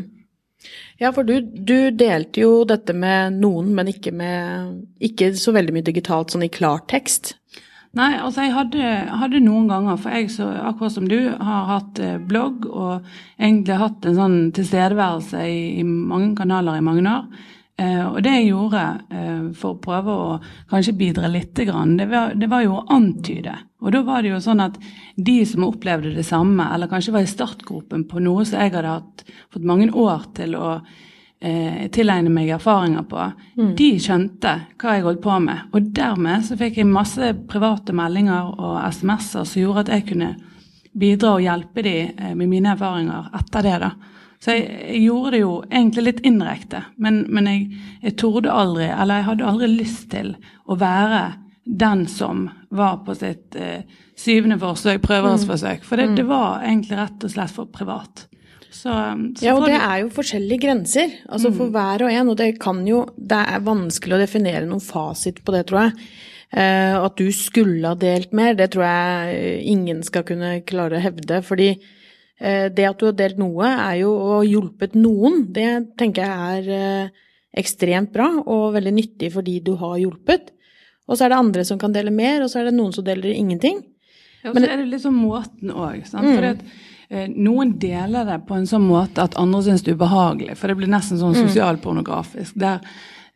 Ja, 1.02 1.12
for 1.12 1.28
du, 1.28 1.40
du, 1.42 1.92
delte 1.92 2.44
jo 2.46 2.64
dette 2.68 2.94
med 2.96 3.40
noen, 3.42 3.74
men 3.76 3.90
ikke, 3.92 4.14
med, 4.16 4.84
ikke 5.04 5.34
så 5.36 5.52
veldig 5.56 5.74
mye 5.76 5.88
digitalt, 5.90 6.32
sånn 6.32 6.46
i 6.46 6.52
klartekst. 6.54 7.34
Nei, 7.98 8.14
altså 8.18 8.48
jeg 8.48 8.56
hadde, 8.56 8.92
hadde 9.22 9.42
noen 9.44 9.68
ganger, 9.70 9.98
for 10.02 10.16
jeg 10.16 10.32
så, 10.34 10.48
akkurat 10.72 10.96
som 10.96 11.10
du, 11.10 11.18
har 11.30 11.68
hatt 11.70 12.00
eh, 12.02 12.16
blogg 12.18 12.66
og 12.66 13.04
egentlig 13.38 13.78
hatt 13.82 14.08
en 14.10 14.18
sånn 14.18 14.38
tilstedeværelse 14.58 15.44
i, 15.46 15.60
i 15.82 15.84
mange 15.86 16.32
kanaler 16.40 16.80
i 16.80 16.86
mange 16.86 17.04
år. 17.06 17.28
Eh, 17.78 18.06
og 18.06 18.20
det 18.22 18.36
jeg 18.36 18.50
gjorde 18.52 18.82
eh, 19.10 19.46
for 19.58 19.74
å 19.74 19.82
prøve 19.82 20.14
å 20.14 20.34
kanskje 20.70 20.94
bidra 20.98 21.30
litt, 21.32 21.56
det, 21.58 22.06
var, 22.12 22.36
det 22.38 22.50
var 22.52 22.62
jo 22.62 22.76
å 22.78 22.84
antyde. 22.94 23.56
Og 23.82 23.96
da 23.96 24.04
var 24.06 24.22
det 24.22 24.30
jo 24.30 24.44
sånn 24.44 24.62
at 24.62 24.78
de 25.18 25.40
som 25.50 25.66
opplevde 25.66 26.14
det 26.14 26.26
samme, 26.28 26.68
eller 26.76 26.92
kanskje 26.92 27.16
var 27.16 27.26
i 27.26 27.32
startgropen 27.32 28.06
på 28.10 28.22
noe 28.22 28.46
som 28.46 28.62
jeg 28.62 28.76
hadde 28.76 28.94
hatt, 28.94 29.26
fått 29.52 29.66
mange 29.68 29.90
år 29.90 30.30
til 30.38 30.54
å 30.54 30.70
eh, 30.78 31.90
tilegne 31.94 32.30
meg 32.32 32.54
erfaringer 32.56 33.10
på, 33.10 33.26
mm. 33.58 33.74
de 33.82 33.90
skjønte 34.06 34.54
hva 34.78 34.96
jeg 34.96 35.08
holdt 35.08 35.26
på 35.26 35.42
med. 35.42 35.68
Og 35.74 35.92
dermed 35.98 36.46
så 36.46 36.60
fikk 36.60 36.78
jeg 36.80 36.94
masse 36.94 37.34
private 37.50 37.96
meldinger 37.98 38.54
og 38.54 38.80
SMS-er 38.86 39.50
som 39.50 39.64
gjorde 39.66 39.88
at 39.88 39.96
jeg 39.98 40.12
kunne 40.14 40.36
bidra 40.94 41.40
og 41.40 41.44
hjelpe 41.44 41.84
de 41.90 41.98
eh, 42.06 42.34
med 42.38 42.48
mine 42.48 42.78
erfaringer 42.78 43.34
etter 43.42 43.66
det. 43.66 43.78
da. 43.82 43.96
Så 44.44 44.58
jeg, 44.58 44.66
jeg 44.90 45.06
gjorde 45.06 45.32
det 45.32 45.40
jo 45.40 45.54
egentlig 45.70 46.04
litt 46.04 46.26
indirekte, 46.28 46.82
men, 47.00 47.22
men 47.32 47.48
jeg, 47.48 47.84
jeg 48.04 48.18
torde 48.20 48.52
aldri, 48.52 48.90
eller 48.92 49.22
jeg 49.22 49.28
hadde 49.30 49.48
aldri 49.48 49.70
lyst 49.72 50.10
til 50.12 50.34
å 50.68 50.76
være 50.82 51.22
den 51.64 52.04
som 52.12 52.50
var 52.76 52.98
på 53.06 53.16
sitt 53.16 53.56
eh, 53.56 53.86
syvende 54.20 54.58
forsøk, 54.60 55.00
prøveårsforsøk. 55.06 55.86
For 55.88 56.00
det, 56.00 56.10
mm. 56.12 56.18
det 56.20 56.28
var 56.28 56.66
egentlig 56.68 57.00
rett 57.00 57.24
og 57.24 57.32
slett 57.32 57.56
for 57.56 57.72
privat. 57.72 58.26
Så, 58.68 58.90
så 58.90 59.46
ja, 59.46 59.54
og 59.54 59.68
det 59.70 59.78
er 59.78 60.00
jo 60.02 60.12
forskjellige 60.12 60.64
grenser 60.66 61.12
altså 61.30 61.52
mm. 61.54 61.58
for 61.60 61.72
hver 61.72 62.04
og 62.04 62.12
en. 62.12 62.32
Og 62.34 62.38
det 62.42 62.50
kan 62.60 62.80
jo 62.88 63.04
Det 63.16 63.38
er 63.38 63.64
vanskelig 63.64 64.18
å 64.18 64.22
definere 64.24 64.66
noen 64.68 64.84
fasit 64.84 65.44
på 65.46 65.56
det, 65.56 65.68
tror 65.70 65.86
jeg. 65.86 66.08
Eh, 66.52 66.96
at 67.00 67.16
du 67.22 67.30
skulle 67.34 67.94
ha 67.94 67.96
delt 67.96 68.34
mer, 68.36 68.58
det 68.60 68.74
tror 68.74 68.84
jeg 68.90 69.62
ingen 69.72 70.04
skal 70.06 70.26
kunne 70.28 70.58
klare 70.68 71.00
å 71.00 71.06
hevde. 71.06 71.40
Fordi 71.46 71.70
eh, 71.78 72.03
det 72.40 72.86
at 72.88 73.00
du 73.00 73.06
har 73.08 73.16
delt 73.16 73.38
noe, 73.40 73.68
er 73.68 74.00
jo 74.02 74.14
å 74.14 74.32
ha 74.38 74.42
hjulpet 74.48 74.98
noen. 75.00 75.46
Det 75.54 75.70
tenker 76.00 76.26
jeg 76.26 76.58
er 76.58 76.72
eh, 76.78 77.24
ekstremt 77.62 78.14
bra 78.14 78.30
og 78.42 78.74
veldig 78.78 78.94
nyttig 78.96 79.32
fordi 79.36 79.60
du 79.66 79.76
har 79.80 80.00
hjulpet. 80.02 80.52
Og 81.08 81.18
så 81.18 81.26
er 81.26 81.34
det 81.34 81.42
andre 81.42 81.66
som 81.68 81.80
kan 81.80 81.94
dele 81.94 82.14
mer, 82.16 82.44
og 82.44 82.52
så 82.52 82.62
er 82.62 82.70
det 82.70 82.78
noen 82.78 82.94
som 82.96 83.06
deler 83.06 83.36
ingenting. 83.36 83.84
Ja, 84.44 84.52
og 84.52 84.58
så 84.58 84.66
er 84.68 84.82
det 84.82 84.90
liksom 84.92 85.16
måten 85.20 85.72
òg. 85.72 86.04
Mm. 86.12 86.62
Eh, 87.10 87.28
noen 87.30 87.76
deler 87.80 88.28
det 88.28 88.40
på 88.48 88.56
en 88.58 88.68
sånn 88.68 88.86
måte 88.88 89.24
at 89.24 89.36
andre 89.40 89.62
syns 89.66 89.84
det 89.84 89.94
er 89.94 90.00
ubehagelig, 90.00 90.56
for 90.60 90.72
det 90.72 90.78
blir 90.80 90.92
nesten 90.92 91.20
sånn 91.20 91.36
mm. 91.36 91.44
sosialpornografisk. 91.48 92.56
Der, 92.60 92.82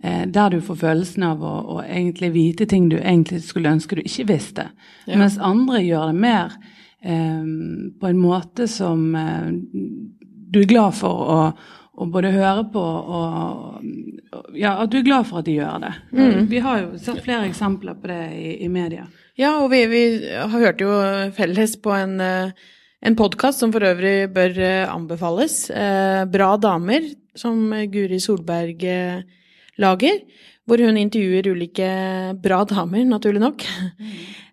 eh, 0.01 0.23
der 0.25 0.55
du 0.55 0.61
får 0.63 0.79
følelsen 0.83 1.27
av 1.27 1.43
å, 1.43 1.53
å, 1.75 1.77
egentlig 1.83 2.31
vite 2.35 2.67
ting 2.71 2.89
du 2.91 2.97
egentlig 2.97 3.43
skulle 3.47 3.75
ønske 3.75 3.99
du 3.99 4.03
ikke 4.03 4.29
visste. 4.33 4.69
Ja. 5.05 5.19
Mens 5.19 5.37
andre 5.39 5.83
gjør 5.83 6.11
det 6.11 6.19
mer 6.23 6.55
eh, 6.55 6.73
på 7.01 8.07
en 8.09 8.21
måte 8.21 8.67
som 8.67 9.15
eh, 9.15 9.49
du 10.47 10.61
er 10.63 10.69
glad 10.69 10.95
for 10.97 11.27
å, 11.33 11.39
å 11.97 12.07
både 12.11 12.31
høre 12.33 12.63
på 12.73 12.83
og 12.83 14.55
Ja, 14.57 14.77
at 14.83 14.91
du 14.91 14.97
er 14.99 15.05
glad 15.05 15.27
for 15.29 15.39
at 15.41 15.47
de 15.47 15.57
gjør 15.59 15.83
det. 15.83 15.93
Mm. 16.11 16.47
Vi 16.49 16.63
har 16.63 16.81
jo 16.81 16.97
sett 17.01 17.21
flere 17.25 17.47
eksempler 17.47 17.99
på 18.01 18.09
det 18.09 18.23
i, 18.35 18.49
i 18.65 18.71
media. 18.71 19.05
Ja, 19.37 19.59
og 19.61 19.69
vi, 19.71 19.83
vi 19.91 20.01
har 20.33 20.49
hørt 20.49 20.81
jo 20.81 20.89
felles 21.37 21.77
på 21.81 21.93
en 21.93 22.17
en 23.05 23.15
podkast 23.17 23.61
som 23.61 23.71
for 23.73 23.85
øvrig 23.85 24.29
bør 24.33 24.57
eh, 24.57 24.89
anbefales. 24.89 25.69
Eh, 25.69 26.23
Bra 26.33 26.55
damer, 26.57 27.05
som 27.37 27.69
Guri 27.93 28.17
Solberg 28.19 28.85
eh, 28.89 29.19
lager. 29.77 30.23
Hvor 30.67 30.81
hun 30.83 30.97
intervjuer 30.99 31.47
ulike 31.53 31.89
bra 32.43 32.63
damer, 32.67 33.05
naturlig 33.07 33.39
nok. 33.43 33.63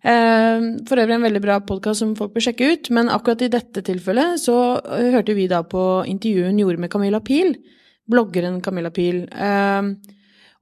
Mm. 0.04 0.84
For 0.84 1.00
øvrig 1.00 1.14
en 1.16 1.24
veldig 1.24 1.40
bra 1.40 1.54
podkast 1.64 2.02
som 2.02 2.10
folk 2.18 2.34
bør 2.34 2.44
sjekke 2.44 2.66
ut. 2.70 2.90
Men 2.94 3.08
akkurat 3.10 3.40
i 3.42 3.50
dette 3.50 3.82
tilfellet 3.86 4.36
så 4.42 4.56
hørte 4.84 5.34
vi 5.34 5.48
da 5.50 5.62
på 5.66 6.04
intervjuet 6.06 6.52
hun 6.52 6.60
gjorde 6.60 6.82
med 6.84 6.92
Camilla 6.92 7.22
Pil. 7.24 7.54
Bloggeren 8.06 8.60
Camilla 8.62 8.92
Pil. 8.94 9.24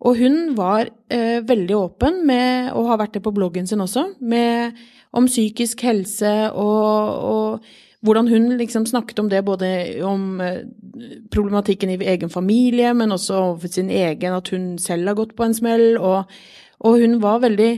Og 0.03 0.19
hun 0.19 0.39
var 0.57 0.89
veldig 1.11 1.77
åpen 1.79 2.23
med, 2.27 2.73
og 2.73 2.89
har 2.93 3.03
vært 3.03 3.19
det 3.19 3.25
på 3.27 3.35
bloggen 3.35 3.67
sin 3.69 3.83
også, 3.83 4.13
med 4.23 4.79
om 5.13 5.29
psykisk 5.29 5.83
helse 5.85 6.33
og, 6.55 7.19
og, 7.29 7.73
hvordan 8.03 8.29
hun 8.29 8.49
liksom 8.59 8.87
snakket 8.87 9.19
om 9.23 9.29
det, 9.31 9.45
både 9.47 9.69
om 10.05 10.41
eh, 10.43 10.65
problematikken 11.31 11.93
i 11.95 11.99
egen 12.15 12.31
familie, 12.31 12.93
men 12.95 13.15
også 13.15 13.37
overfor 13.39 13.71
sin 13.71 13.91
egen, 13.91 14.35
at 14.35 14.51
hun 14.51 14.73
selv 14.83 15.13
har 15.13 15.19
gått 15.19 15.37
på 15.39 15.47
en 15.47 15.55
smell. 15.55 15.95
Og, 15.99 16.33
og 16.83 16.99
hun 16.99 17.21
var 17.23 17.45
veldig 17.45 17.71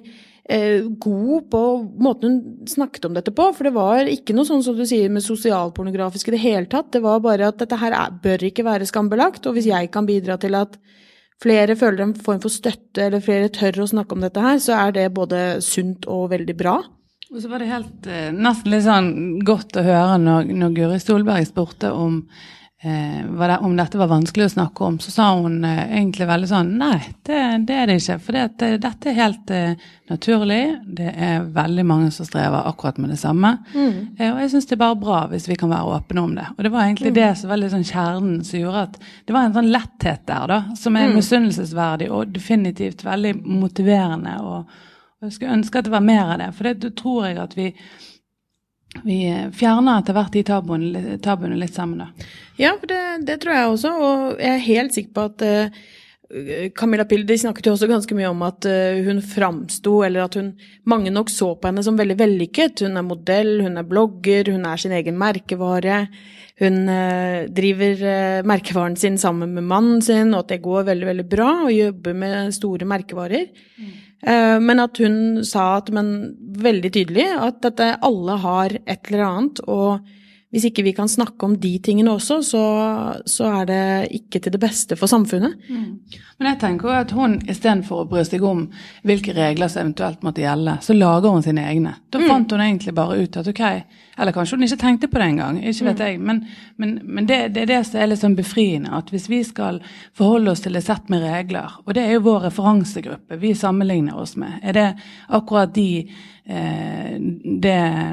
eh, 0.48 0.88
god 1.04 1.50
på 1.52 1.62
måten 2.00 2.38
hun 2.38 2.72
snakket 2.72 3.04
om 3.04 3.18
dette 3.18 3.34
på. 3.36 3.50
For 3.52 3.68
det 3.68 3.74
var 3.76 4.08
ikke 4.08 4.36
noe 4.36 4.48
sånn 4.48 4.64
som 4.64 4.78
du 4.78 4.86
sier 4.88 5.12
med 5.12 5.26
sosialpornografisk 5.26 6.32
i 6.32 6.36
det 6.38 6.44
hele 6.46 6.72
tatt. 6.72 6.94
Det 6.96 7.04
var 7.04 7.20
bare 7.24 7.52
at 7.52 7.60
dette 7.60 7.80
her 7.84 7.96
er, 8.00 8.18
bør 8.24 8.48
ikke 8.48 8.64
være 8.64 8.88
skambelagt. 8.88 9.44
Og 9.44 9.58
hvis 9.58 9.68
jeg 9.74 9.92
kan 9.92 10.08
bidra 10.08 10.40
til 10.40 10.56
at 10.56 10.80
flere 11.44 11.76
føler 11.76 12.06
en 12.06 12.16
form 12.16 12.40
for 12.40 12.52
støtte, 12.52 13.10
eller 13.10 13.20
flere 13.20 13.52
tør 13.52 13.84
å 13.84 13.92
snakke 13.92 14.16
om 14.16 14.24
dette 14.24 14.40
her, 14.40 14.56
så 14.56 14.78
er 14.86 14.96
det 14.96 15.10
både 15.12 15.46
sunt 15.64 16.08
og 16.08 16.30
veldig 16.32 16.56
bra. 16.56 16.78
Og 17.34 17.42
så 17.42 17.48
var 17.48 17.58
det 17.58 17.66
helt, 17.66 18.06
eh, 18.06 18.30
nesten 18.30 18.70
litt 18.70 18.84
sånn 18.86 19.14
godt 19.42 19.74
å 19.80 19.82
høre 19.82 20.18
når, 20.22 20.52
når 20.54 20.74
Guri 20.76 20.98
Stolberg 21.02 21.48
spurte 21.48 21.88
om, 21.90 22.20
eh, 22.78 23.24
det, 23.26 23.56
om 23.58 23.74
dette 23.74 23.98
var 23.98 24.12
vanskelig 24.12 24.46
å 24.46 24.52
snakke 24.52 24.84
om. 24.86 25.00
Så 25.02 25.10
sa 25.10 25.32
hun 25.34 25.64
eh, 25.66 25.80
egentlig 25.96 26.28
veldig 26.30 26.50
sånn 26.52 26.70
Nei, 26.78 27.00
det, 27.26 27.40
det 27.66 27.80
er 27.80 27.90
det 27.90 27.96
ikke. 27.98 28.20
For 28.22 28.38
det, 28.38 28.70
dette 28.84 29.10
er 29.10 29.18
helt 29.18 29.50
eh, 29.50 29.82
naturlig. 30.12 30.60
Det 30.86 31.10
er 31.10 31.50
veldig 31.58 31.86
mange 31.90 32.12
som 32.14 32.30
strever 32.30 32.70
akkurat 32.70 33.02
med 33.02 33.16
det 33.16 33.18
samme. 33.24 33.56
Mm. 33.74 34.14
Eh, 34.14 34.30
og 34.30 34.40
jeg 34.44 34.54
syns 34.54 34.70
det 34.70 34.78
er 34.78 34.84
bare 34.86 35.02
bra 35.02 35.26
hvis 35.34 35.50
vi 35.50 35.58
kan 35.58 35.74
være 35.74 35.98
åpne 35.98 36.26
om 36.28 36.38
det. 36.38 36.48
Og 36.54 36.62
det 36.62 36.74
var 36.78 36.86
egentlig 36.86 37.16
mm. 37.16 37.18
det 37.18 37.34
som 37.42 37.50
var 37.50 37.64
litt 37.64 37.74
sånn 37.74 37.90
kjernen 37.90 38.40
som 38.46 38.62
gjorde 38.62 38.88
at 38.92 39.04
det 39.26 39.34
var 39.34 39.50
en 39.50 39.58
sånn 39.58 39.74
letthet 39.74 40.22
der, 40.30 40.48
da. 40.54 40.64
Som 40.78 41.02
er 41.02 41.10
mm. 41.10 41.18
misunnelsesverdig 41.18 42.14
og 42.14 42.30
definitivt 42.38 43.02
veldig 43.02 43.40
motiverende. 43.42 44.38
og 44.46 44.92
jeg 45.26 45.36
skulle 45.36 45.56
ønske 45.58 45.80
at 45.80 45.88
det 45.88 45.94
var 45.94 46.04
mer 46.04 46.34
av 46.34 46.40
det, 46.42 46.50
for 46.56 46.70
det 46.70 46.94
tror 47.00 47.28
jeg 47.28 47.38
at 47.42 47.56
vi 47.58 47.70
vi 49.02 49.18
fjerner 49.58 49.98
etter 49.98 50.14
hvert 50.14 50.32
de 50.36 50.42
tabuene, 50.46 51.16
tabuene 51.18 51.56
litt 51.58 51.74
sammen. 51.74 52.04
da. 52.04 52.26
Ja, 52.60 52.76
det, 52.78 53.00
det, 53.26 53.40
tror 53.42 53.56
jeg 53.56 53.70
også, 53.72 53.90
og 53.90 54.38
jeg 54.38 54.52
er 54.52 54.68
helt 54.68 54.94
sikker 54.94 55.16
på 55.16 55.24
at 55.32 55.44
uh, 56.34 56.68
Camilla 56.76 57.06
Pildi 57.08 57.38
snakket 57.40 57.68
jo 57.68 57.74
også 57.76 57.88
ganske 57.90 58.18
mye 58.18 58.30
om 58.30 58.44
at 58.46 58.68
uh, 58.68 59.00
hun 59.06 59.22
framsto, 59.24 60.00
eller 60.06 60.26
at 60.26 60.38
hun 60.40 60.52
mange 60.90 61.12
nok 61.14 61.32
så 61.32 61.54
på 61.56 61.70
henne 61.70 61.84
som 61.86 61.98
veldig 61.98 62.18
vellykket. 62.20 62.84
Hun 62.86 63.00
er 63.00 63.06
modell, 63.06 63.56
hun 63.64 63.80
er 63.80 63.88
blogger, 63.88 64.52
hun 64.52 64.66
er 64.68 64.80
sin 64.80 64.94
egen 64.96 65.18
merkevare. 65.20 66.06
Hun 66.62 66.84
uh, 66.86 67.46
driver 67.50 68.42
merkevaren 68.46 68.98
sin 69.00 69.18
sammen 69.18 69.54
med 69.56 69.70
mannen 69.70 70.02
sin, 70.04 70.34
og 70.34 70.44
at 70.44 70.54
det 70.54 70.64
går 70.66 70.90
veldig, 70.90 71.10
veldig 71.12 71.28
bra, 71.30 71.52
og 71.66 71.76
jobber 71.76 72.18
med 72.24 72.58
store 72.58 72.88
merkevarer. 72.88 73.48
Mm. 73.78 73.94
Eh, 74.26 74.58
men 74.60 74.80
at 74.80 74.98
hun 75.02 75.44
sa 75.44 75.78
at, 75.78 75.90
men 75.92 76.34
veldig 76.64 76.92
tydelig 76.94 77.26
at 77.36 77.60
dette, 77.64 77.94
alle 78.04 78.38
har 78.40 78.76
et 78.80 79.10
eller 79.10 79.24
annet, 79.26 79.64
og 79.68 80.06
hvis 80.54 80.68
ikke 80.68 80.84
vi 80.86 80.92
kan 80.94 81.10
snakke 81.10 81.48
om 81.48 81.56
de 81.58 81.72
tingene 81.82 82.12
også, 82.14 82.36
så, 82.46 82.62
så 83.26 83.48
er 83.58 83.64
det 83.66 83.80
ikke 84.20 84.38
til 84.38 84.54
det 84.54 84.60
beste 84.62 84.94
for 84.94 85.10
samfunnet. 85.10 85.56
Mm. 85.66 86.20
Men 86.38 86.48
jeg 86.52 86.60
tenker 86.60 86.92
at 86.94 87.10
hun 87.14 87.40
istedenfor 87.42 88.04
å 88.04 88.06
bry 88.12 88.22
seg 88.26 88.44
om 88.46 88.68
hvilke 89.02 89.34
regler 89.34 89.72
som 89.72 89.82
eventuelt 89.82 90.22
måtte 90.22 90.44
gjelde, 90.44 90.76
så 90.86 90.94
lager 90.94 91.34
hun 91.34 91.42
sine 91.42 91.64
egne. 91.66 91.96
Da 92.06 92.22
mm. 92.22 92.26
fant 92.30 92.54
hun 92.54 92.62
egentlig 92.62 92.94
bare 92.94 93.16
ut 93.18 93.38
at 93.40 93.50
ok, 93.50 93.62
eller 94.14 94.36
kanskje 94.36 94.58
hun 94.58 94.66
ikke 94.68 94.78
tenkte 94.84 95.10
på 95.10 95.18
det 95.18 95.26
engang, 95.32 95.58
ikke 95.58 95.88
vet 95.88 96.02
mm. 96.02 96.04
jeg. 96.06 96.20
Men, 96.28 96.40
men, 96.78 96.92
men 97.02 97.26
det, 97.30 97.40
det, 97.56 97.64
er 97.64 97.72
det 97.72 97.80
som 97.88 97.98
er 97.98 98.12
litt 98.12 98.22
sånn 98.22 98.36
befriende. 98.38 98.92
At 98.94 99.10
hvis 99.10 99.26
vi 99.32 99.40
skal 99.46 99.80
forholde 100.14 100.54
oss 100.54 100.62
til 100.62 100.78
et 100.78 100.86
sett 100.86 101.10
med 101.10 101.26
regler, 101.26 101.80
og 101.82 101.98
det 101.98 102.06
er 102.06 102.14
jo 102.14 102.28
vår 102.28 102.46
referansegruppe 102.46 103.40
vi 103.42 103.56
sammenligner 103.58 104.22
oss 104.22 104.36
med, 104.38 104.60
er 104.62 104.78
det 104.78 104.86
akkurat 105.34 105.74
de, 105.74 106.06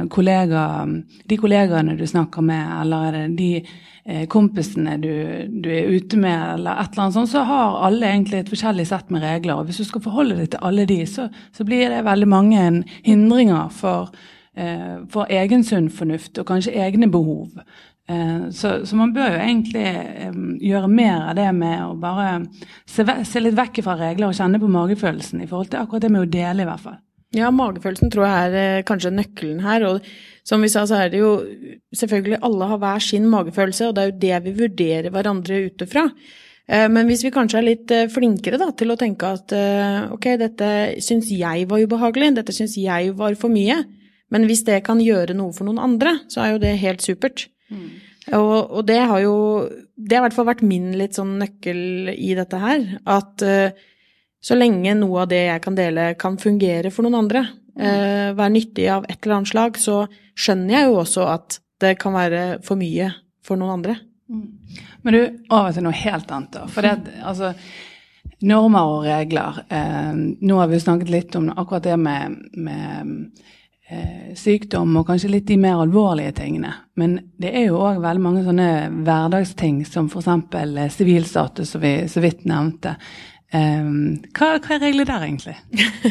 kollega, 0.10 0.88
de 1.28 1.38
kollegaene 1.38 1.98
du 2.00 2.06
snakker 2.08 2.42
med, 2.42 2.64
eller 2.82 3.18
er 3.20 3.34
de 3.36 3.50
eh, 3.60 4.26
kompisene 4.32 4.98
du, 5.02 5.12
du, 5.52 5.70
er 5.70 5.92
ute 5.92 6.20
med, 6.20 6.56
eller 6.56 6.80
et 6.80 6.94
eller 6.94 7.04
annet 7.06 7.18
sånt, 7.18 7.32
så 7.34 7.44
har 7.48 7.82
alle 7.88 8.08
egentlig 8.08 8.40
et 8.40 8.52
forskjellig 8.54 8.88
sett 8.88 9.12
med 9.12 9.26
regler. 9.26 9.60
Og 9.60 9.68
hvis 9.68 9.82
du 9.84 9.88
skal 9.90 10.06
forholde 10.06 10.40
deg 10.40 10.54
til 10.54 10.64
alle 10.64 10.88
de, 10.88 11.02
så, 11.10 11.28
så 11.52 11.68
blir 11.68 11.92
det 11.92 12.06
veldig 12.08 12.30
mange 12.32 12.68
hindringer 13.04 13.68
for 13.76 14.14
eh, 14.56 15.04
for 15.12 15.32
egen 15.32 15.64
sunn 15.68 15.92
fornuft 15.92 16.40
og 16.40 16.48
kanskje 16.48 16.76
egne 16.88 17.12
behov. 17.12 17.60
Eh, 18.12 18.50
så, 18.52 18.86
så, 18.86 18.96
man 18.96 19.14
bør 19.14 19.36
jo 19.36 19.44
egentlig 19.44 19.86
eh, 19.86 20.42
gjøre 20.72 20.90
mer 20.92 21.30
av 21.30 21.38
det 21.38 21.52
med 21.56 21.86
å 21.86 21.94
bare 22.00 22.42
se, 22.90 23.06
se, 23.06 23.44
litt 23.44 23.58
vekk 23.58 23.84
fra 23.86 23.96
regler 24.00 24.32
og 24.32 24.38
kjenne 24.38 24.60
på 24.60 24.72
magefølelsen 24.72 25.44
i 25.44 25.48
forhold 25.48 25.72
til 25.72 25.84
akkurat 25.84 26.08
det 26.08 26.12
med 26.12 26.26
å 26.26 26.32
dele, 26.32 26.66
i 26.66 26.70
hvert 26.70 26.86
fall. 26.88 27.00
Ja, 27.36 27.48
magefølelsen 27.56 28.12
tror 28.12 28.26
jeg 28.28 28.50
er 28.50 28.56
eh, 28.60 28.84
kanskje 28.88 29.14
nøkkelen 29.16 29.62
her. 29.64 29.86
Og 29.88 30.08
som 30.48 30.64
vi 30.64 30.70
sa, 30.72 30.84
så 30.90 30.98
er 31.00 31.12
det 31.14 31.22
jo 31.22 31.32
selvfølgelig 31.96 32.42
alle 32.44 32.68
har 32.74 32.82
hver 32.82 33.06
sin 33.06 33.30
magefølelse, 33.32 33.88
og 33.88 33.96
det 33.96 34.04
er 34.04 34.10
jo 34.12 34.22
det 34.26 34.40
vi 34.48 34.56
vurderer 34.66 35.14
hverandre 35.14 35.62
ut 35.70 35.86
ifra. 35.86 36.04
Eh, 36.68 36.88
Men 36.92 37.08
hvis 37.08 37.24
vi 37.24 37.32
kanskje 37.32 37.62
er 37.62 37.68
litt 37.70 37.94
eh, 37.96 38.10
flinkere 38.12 38.60
da, 38.60 38.68
til 38.76 38.92
å 38.92 39.00
tenke 39.00 39.32
at 39.38 39.56
ok, 40.12 40.28
dette 40.44 40.70
syns 41.00 41.32
jeg 41.32 41.68
var 41.72 41.80
ubehagelig, 41.88 42.34
dette 42.42 42.56
syns 42.56 42.76
jeg 42.82 43.16
var 43.16 43.40
for 43.40 43.54
mye, 43.54 43.80
men 44.32 44.48
hvis 44.48 44.66
det 44.68 44.84
kan 44.88 45.00
gjøre 45.04 45.36
noe 45.36 45.56
for 45.56 45.68
noen 45.68 45.80
andre, 45.84 46.18
så 46.32 46.44
er 46.44 46.54
jo 46.54 46.62
det 46.64 46.78
helt 46.84 47.04
supert. 47.04 47.48
Og, 48.32 48.58
og 48.78 48.84
det 48.86 49.00
har 49.10 49.20
jo 49.24 49.32
Det 49.98 50.14
har 50.16 50.22
i 50.22 50.26
hvert 50.28 50.36
fall 50.36 50.46
vært 50.46 50.62
min 50.62 50.92
litt 51.00 51.16
sånn 51.18 51.40
nøkkel 51.40 52.12
i 52.14 52.36
dette 52.38 52.60
her. 52.62 52.84
At 53.10 53.42
eh, 53.42 53.72
så 54.42 54.58
lenge 54.58 54.96
noe 54.98 55.24
av 55.24 55.32
det 55.32 55.44
jeg 55.46 55.64
kan 55.64 55.78
dele, 55.78 56.12
kan 56.20 56.38
fungere 56.42 56.92
for 56.94 57.06
noen 57.06 57.20
andre, 57.24 57.46
eh, 57.78 58.32
være 58.38 58.54
nyttig 58.56 58.88
av 58.90 59.06
et 59.08 59.20
eller 59.22 59.40
annet 59.40 59.52
slag, 59.54 59.78
så 59.78 60.04
skjønner 60.34 60.78
jeg 60.78 60.90
jo 60.90 60.98
også 61.04 61.28
at 61.30 61.60
det 61.82 61.98
kan 62.02 62.16
være 62.18 62.44
for 62.66 62.80
mye 62.80 63.12
for 63.46 63.60
noen 63.62 63.78
andre. 63.80 63.98
Men 65.02 65.14
du, 65.14 65.22
over 65.50 65.74
til 65.76 65.86
noe 65.86 65.98
helt 65.98 66.30
annet, 66.32 66.54
da. 66.56 66.66
For 66.72 66.86
det, 66.86 67.16
altså, 67.28 67.54
normer 68.48 68.92
og 68.96 69.06
regler. 69.06 69.64
Eh, 69.70 70.12
nå 70.42 70.60
har 70.60 70.70
vi 70.70 70.78
jo 70.78 70.86
snakket 70.86 71.12
litt 71.14 71.36
om 71.38 71.50
akkurat 71.52 71.86
det 71.86 71.98
med, 72.00 72.38
med 72.54 73.12
eh, 73.90 74.32
sykdom 74.38 74.96
og 74.98 75.10
kanskje 75.10 75.34
litt 75.34 75.50
de 75.50 75.58
mer 75.62 75.82
alvorlige 75.84 76.36
tingene. 76.42 76.74
Men 76.98 77.18
det 77.42 77.54
er 77.54 77.68
jo 77.70 77.82
òg 77.82 78.02
veldig 78.04 78.24
mange 78.24 78.46
sånne 78.46 78.70
hverdagsting 79.02 79.84
som 79.90 80.10
f.eks. 80.10 80.96
sivilstatus, 80.96 81.76
som 81.76 81.84
vi 81.84 81.96
så 82.12 82.24
vidt 82.24 82.46
nevnte. 82.50 82.96
Eh, 83.52 83.88
hva, 84.32 84.48
hva 84.64 84.76
er 84.78 84.80
reglene 84.86 85.08
der, 85.10 85.26
egentlig? 85.28 85.58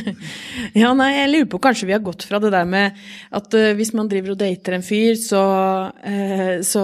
Ja, 0.81 0.93
nei, 0.95 1.09
jeg 1.17 1.31
lurer 1.33 1.47
på 1.51 1.61
kanskje 1.65 1.87
vi 1.89 1.95
har 1.95 2.03
gått 2.05 2.27
fra 2.29 2.39
det 2.43 2.51
der 2.53 2.67
med 2.69 2.99
at 3.35 3.55
uh, 3.57 3.71
hvis 3.79 3.93
man 3.97 4.11
driver 4.11 4.35
og 4.35 4.41
dater 4.43 4.77
en 4.77 4.85
fyr, 4.85 5.17
så, 5.19 5.41
uh, 5.91 6.53
så 6.67 6.83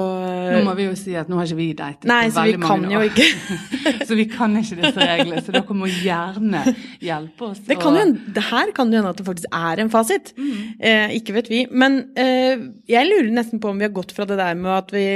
Nå 0.56 0.62
må 0.66 0.74
vi 0.78 0.88
jo 0.88 0.94
si 0.98 1.14
at 1.18 1.28
nå 1.30 1.38
har 1.38 1.46
ikke 1.46 1.58
vi 1.60 1.68
datet 1.76 2.08
Nei, 2.08 2.24
så 2.32 2.46
vi 2.48 2.56
kan 2.62 2.86
jo 2.90 3.02
år. 3.02 3.10
ikke 3.10 3.26
så 4.08 4.18
vi 4.18 4.26
kan 4.32 4.56
ikke 4.58 4.80
disse 4.80 5.06
reglene, 5.10 5.42
så 5.44 5.54
dere 5.54 5.76
må 5.76 5.90
gjerne 5.92 6.62
hjelpe 7.04 7.50
oss. 7.50 7.60
Det, 7.66 7.76
kan 7.82 7.92
og- 7.92 8.00
jo, 8.00 8.34
det 8.38 8.46
her 8.48 8.72
kan 8.76 8.90
jo 8.90 9.00
hende 9.00 9.12
at 9.12 9.20
det 9.20 9.26
faktisk 9.28 9.52
er 9.60 9.84
en 9.84 9.92
fasit. 9.92 10.32
Mm. 10.40 10.54
Uh, 10.80 11.08
ikke 11.20 11.36
vet 11.36 11.50
vi. 11.52 11.62
Men 11.70 12.00
eh, 12.18 12.64
jeg 12.90 13.10
lurer 13.10 13.30
nesten 13.34 13.60
på 13.62 13.70
om 13.70 13.78
vi 13.78 13.86
har 13.86 13.94
gått 13.94 14.14
fra 14.16 14.26
det 14.28 14.38
der 14.40 14.56
med 14.58 14.72
at 14.72 14.92
vi 14.94 15.06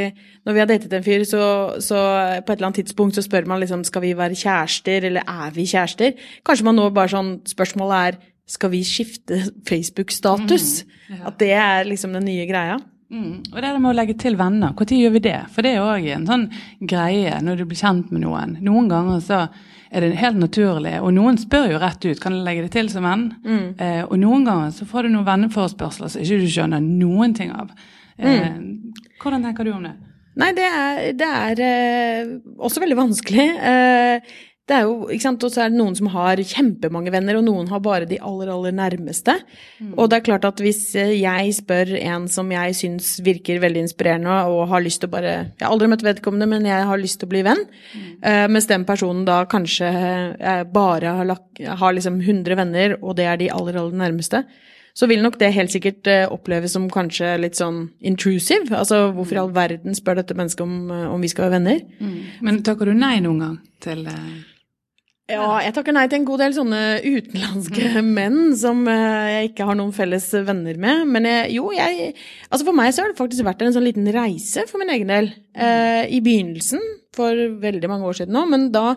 Når 0.46 0.56
vi 0.56 0.60
har 0.62 0.68
datet 0.70 0.92
en 0.96 1.04
fyr, 1.04 1.24
så, 1.28 1.42
så 1.84 1.98
på 2.40 2.52
et 2.52 2.56
eller 2.56 2.70
annet 2.70 2.80
tidspunkt 2.82 3.18
så 3.18 3.24
spør 3.26 3.48
man 3.50 3.60
liksom 3.60 3.82
skal 3.84 4.04
vi 4.06 4.14
være 4.16 4.38
kjærester, 4.40 5.04
eller 5.10 5.26
er 5.28 5.50
vi 5.56 5.66
kjærester? 5.68 6.14
Kanskje 6.48 6.64
man 6.68 6.78
nå 6.80 6.86
bare 6.96 7.12
sånn 7.12 7.34
Spørsmålet 7.50 8.06
er 8.08 8.20
skal 8.50 8.72
vi 8.72 8.80
skifte 8.86 9.42
Facebook-status? 9.68 10.70
At 11.26 11.36
det 11.38 11.52
er 11.54 11.84
liksom 11.86 12.16
den 12.16 12.26
nye 12.26 12.46
greia? 12.48 12.80
Mm. 13.10 13.42
Og 13.50 13.56
det 13.58 13.66
der 13.66 13.78
med 13.82 13.90
å 13.90 13.96
legge 13.98 14.14
til 14.18 14.36
venner, 14.38 14.72
når 14.78 14.94
gjør 14.94 15.12
vi 15.16 15.22
det? 15.24 15.36
For 15.54 15.66
det 15.66 15.74
er 15.74 15.82
òg 15.82 16.04
en 16.14 16.26
sånn 16.28 16.46
greie 16.88 17.40
når 17.42 17.60
du 17.60 17.64
blir 17.70 17.78
kjent 17.80 18.10
med 18.14 18.22
noen. 18.24 18.56
Noen 18.62 18.90
ganger 18.90 19.22
så 19.24 19.40
er 19.90 20.04
det 20.04 20.18
helt 20.20 20.38
naturlig, 20.38 20.94
og 21.02 21.10
noen 21.16 21.38
spør 21.38 21.72
jo 21.72 21.80
rett 21.82 22.04
ut 22.06 22.20
kan 22.22 22.36
jeg 22.36 22.46
legge 22.46 22.66
det 22.68 22.74
til 22.76 22.90
som 22.92 23.06
venn. 23.06 23.24
Eh, 23.82 24.04
og 24.06 24.14
noen 24.22 24.46
ganger 24.46 24.70
så 24.74 24.86
får 24.86 25.06
du 25.08 25.14
noen 25.16 25.26
venneforespørsler 25.26 26.12
som 26.12 26.22
ikke 26.22 26.38
du 26.44 26.46
skjønner 26.54 26.84
noen 26.86 27.34
ting 27.34 27.50
av. 27.50 27.72
Eh, 28.18 28.46
Hvordan 29.20 29.42
tenker 29.46 29.66
du 29.66 29.72
om 29.74 29.82
det? 29.88 29.96
Nei, 30.38 30.52
det 30.54 30.66
er, 30.66 31.00
det 31.18 31.26
er 31.26 31.64
eh, 31.66 32.30
også 32.62 32.82
veldig 32.84 32.98
vanskelig. 33.00 33.48
Eh, 33.70 34.36
det 34.70 34.76
er 34.76 34.86
jo, 34.86 35.08
ikke 35.10 35.24
sant, 35.24 35.42
Og 35.42 35.50
så 35.50 35.64
er 35.64 35.72
det 35.72 35.78
noen 35.80 35.96
som 35.98 36.08
har 36.12 36.38
kjempemange 36.46 37.10
venner, 37.10 37.40
og 37.40 37.46
noen 37.46 37.66
har 37.72 37.82
bare 37.82 38.06
de 38.06 38.20
aller, 38.22 38.52
aller 38.52 38.74
nærmeste. 38.76 39.34
Og 39.96 40.10
det 40.10 40.20
er 40.20 40.26
klart 40.28 40.46
at 40.46 40.62
hvis 40.62 40.94
eh, 41.00 41.16
jeg 41.18 41.56
spør 41.58 41.90
en 41.98 42.28
som 42.30 42.50
jeg 42.54 42.76
syns 42.78 43.16
virker 43.26 43.58
veldig 43.62 43.82
inspirerende, 43.88 44.36
og 44.52 44.68
har 44.70 44.84
lyst 44.84 45.02
til 45.02 45.10
å 45.10 45.14
bare 45.16 45.32
Jeg 45.32 45.64
har 45.64 45.74
aldri 45.74 45.90
møtt 45.90 46.06
vedkommende, 46.06 46.50
men 46.52 46.70
jeg 46.70 46.86
har 46.86 47.02
lyst 47.02 47.18
til 47.20 47.26
å 47.30 47.34
bli 47.34 47.42
venn, 47.46 47.64
eh, 48.22 48.46
mens 48.52 48.70
den 48.70 48.86
personen 48.86 49.26
da 49.26 49.42
kanskje 49.50 49.90
eh, 49.90 50.62
bare 50.70 51.16
har, 51.18 51.30
lagt, 51.32 51.64
har 51.82 51.96
liksom 51.96 52.20
100 52.22 52.60
venner, 52.62 52.98
og 53.02 53.18
det 53.18 53.26
er 53.26 53.42
de 53.42 53.50
aller, 53.50 53.80
aller 53.80 54.04
nærmeste, 54.06 54.44
så 54.94 55.08
vil 55.10 55.22
nok 55.24 55.38
det 55.40 55.52
helt 55.54 55.72
sikkert 55.72 56.08
eh, 56.10 56.26
oppleves 56.30 56.74
som 56.76 56.88
kanskje 56.92 57.36
litt 57.40 57.58
sånn 57.58 57.84
intrusive. 58.06 58.72
Altså 58.76 59.08
hvorfor 59.16 59.38
i 59.38 59.42
all 59.42 59.52
verden 59.54 59.96
spør 59.96 60.20
dette 60.20 60.36
mennesket 60.38 60.64
om, 60.66 60.78
eh, 60.90 61.06
om 61.10 61.22
vi 61.22 61.30
skal 61.30 61.46
være 61.46 61.58
venner? 61.58 61.82
Men 62.44 62.62
takker 62.66 62.90
du 62.90 62.96
nei 62.98 63.18
noen 63.24 63.44
gang 63.44 63.58
til 63.84 64.02
eh, 64.10 64.30
Ja, 65.30 65.60
jeg 65.62 65.76
takker 65.76 65.94
nei 65.94 66.06
til 66.10 66.20
en 66.20 66.26
god 66.26 66.42
del 66.42 66.56
sånne 66.56 66.82
utenlandske 67.06 68.02
menn 68.18 68.56
som 68.58 68.82
jeg 68.90 69.52
ikke 69.52 69.68
har 69.68 69.78
noen 69.78 69.94
felles 69.94 70.26
venner 70.34 70.80
med. 70.82 71.06
Men 71.06 71.28
jeg, 71.30 71.54
jo, 71.60 71.70
jeg 71.76 72.12
Altså 72.50 72.66
for 72.66 72.76
meg 72.76 72.92
så 72.92 73.04
har 73.04 73.12
det 73.14 73.20
faktisk 73.20 73.46
vært 73.46 73.62
en 73.62 73.76
sånn 73.76 73.86
liten 73.86 74.10
reise 74.14 74.66
for 74.70 74.82
min 74.82 74.90
egen 74.96 75.14
del. 75.14 75.32
Eh, 75.54 76.04
I 76.10 76.22
begynnelsen, 76.24 76.82
for 77.14 77.34
veldig 77.62 77.90
mange 77.90 78.06
år 78.06 78.20
siden 78.20 78.34
nå, 78.36 78.46
men 78.50 78.70
da 78.74 78.94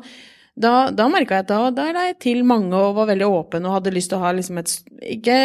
da, 0.54 0.92
da 0.94 1.08
merka 1.10 1.40
jeg 1.40 1.48
at 1.48 1.50
da, 1.50 1.60
da 1.74 1.88
la 1.96 2.04
jeg 2.12 2.20
til 2.22 2.44
mange 2.46 2.78
og 2.78 2.94
var 3.00 3.08
veldig 3.10 3.26
åpen 3.26 3.64
og 3.66 3.80
hadde 3.80 3.94
lyst 3.96 4.12
til 4.12 4.20
å 4.20 4.26
ha 4.28 4.34
liksom 4.38 4.60
et 4.62 4.74
ikke, 5.16 5.38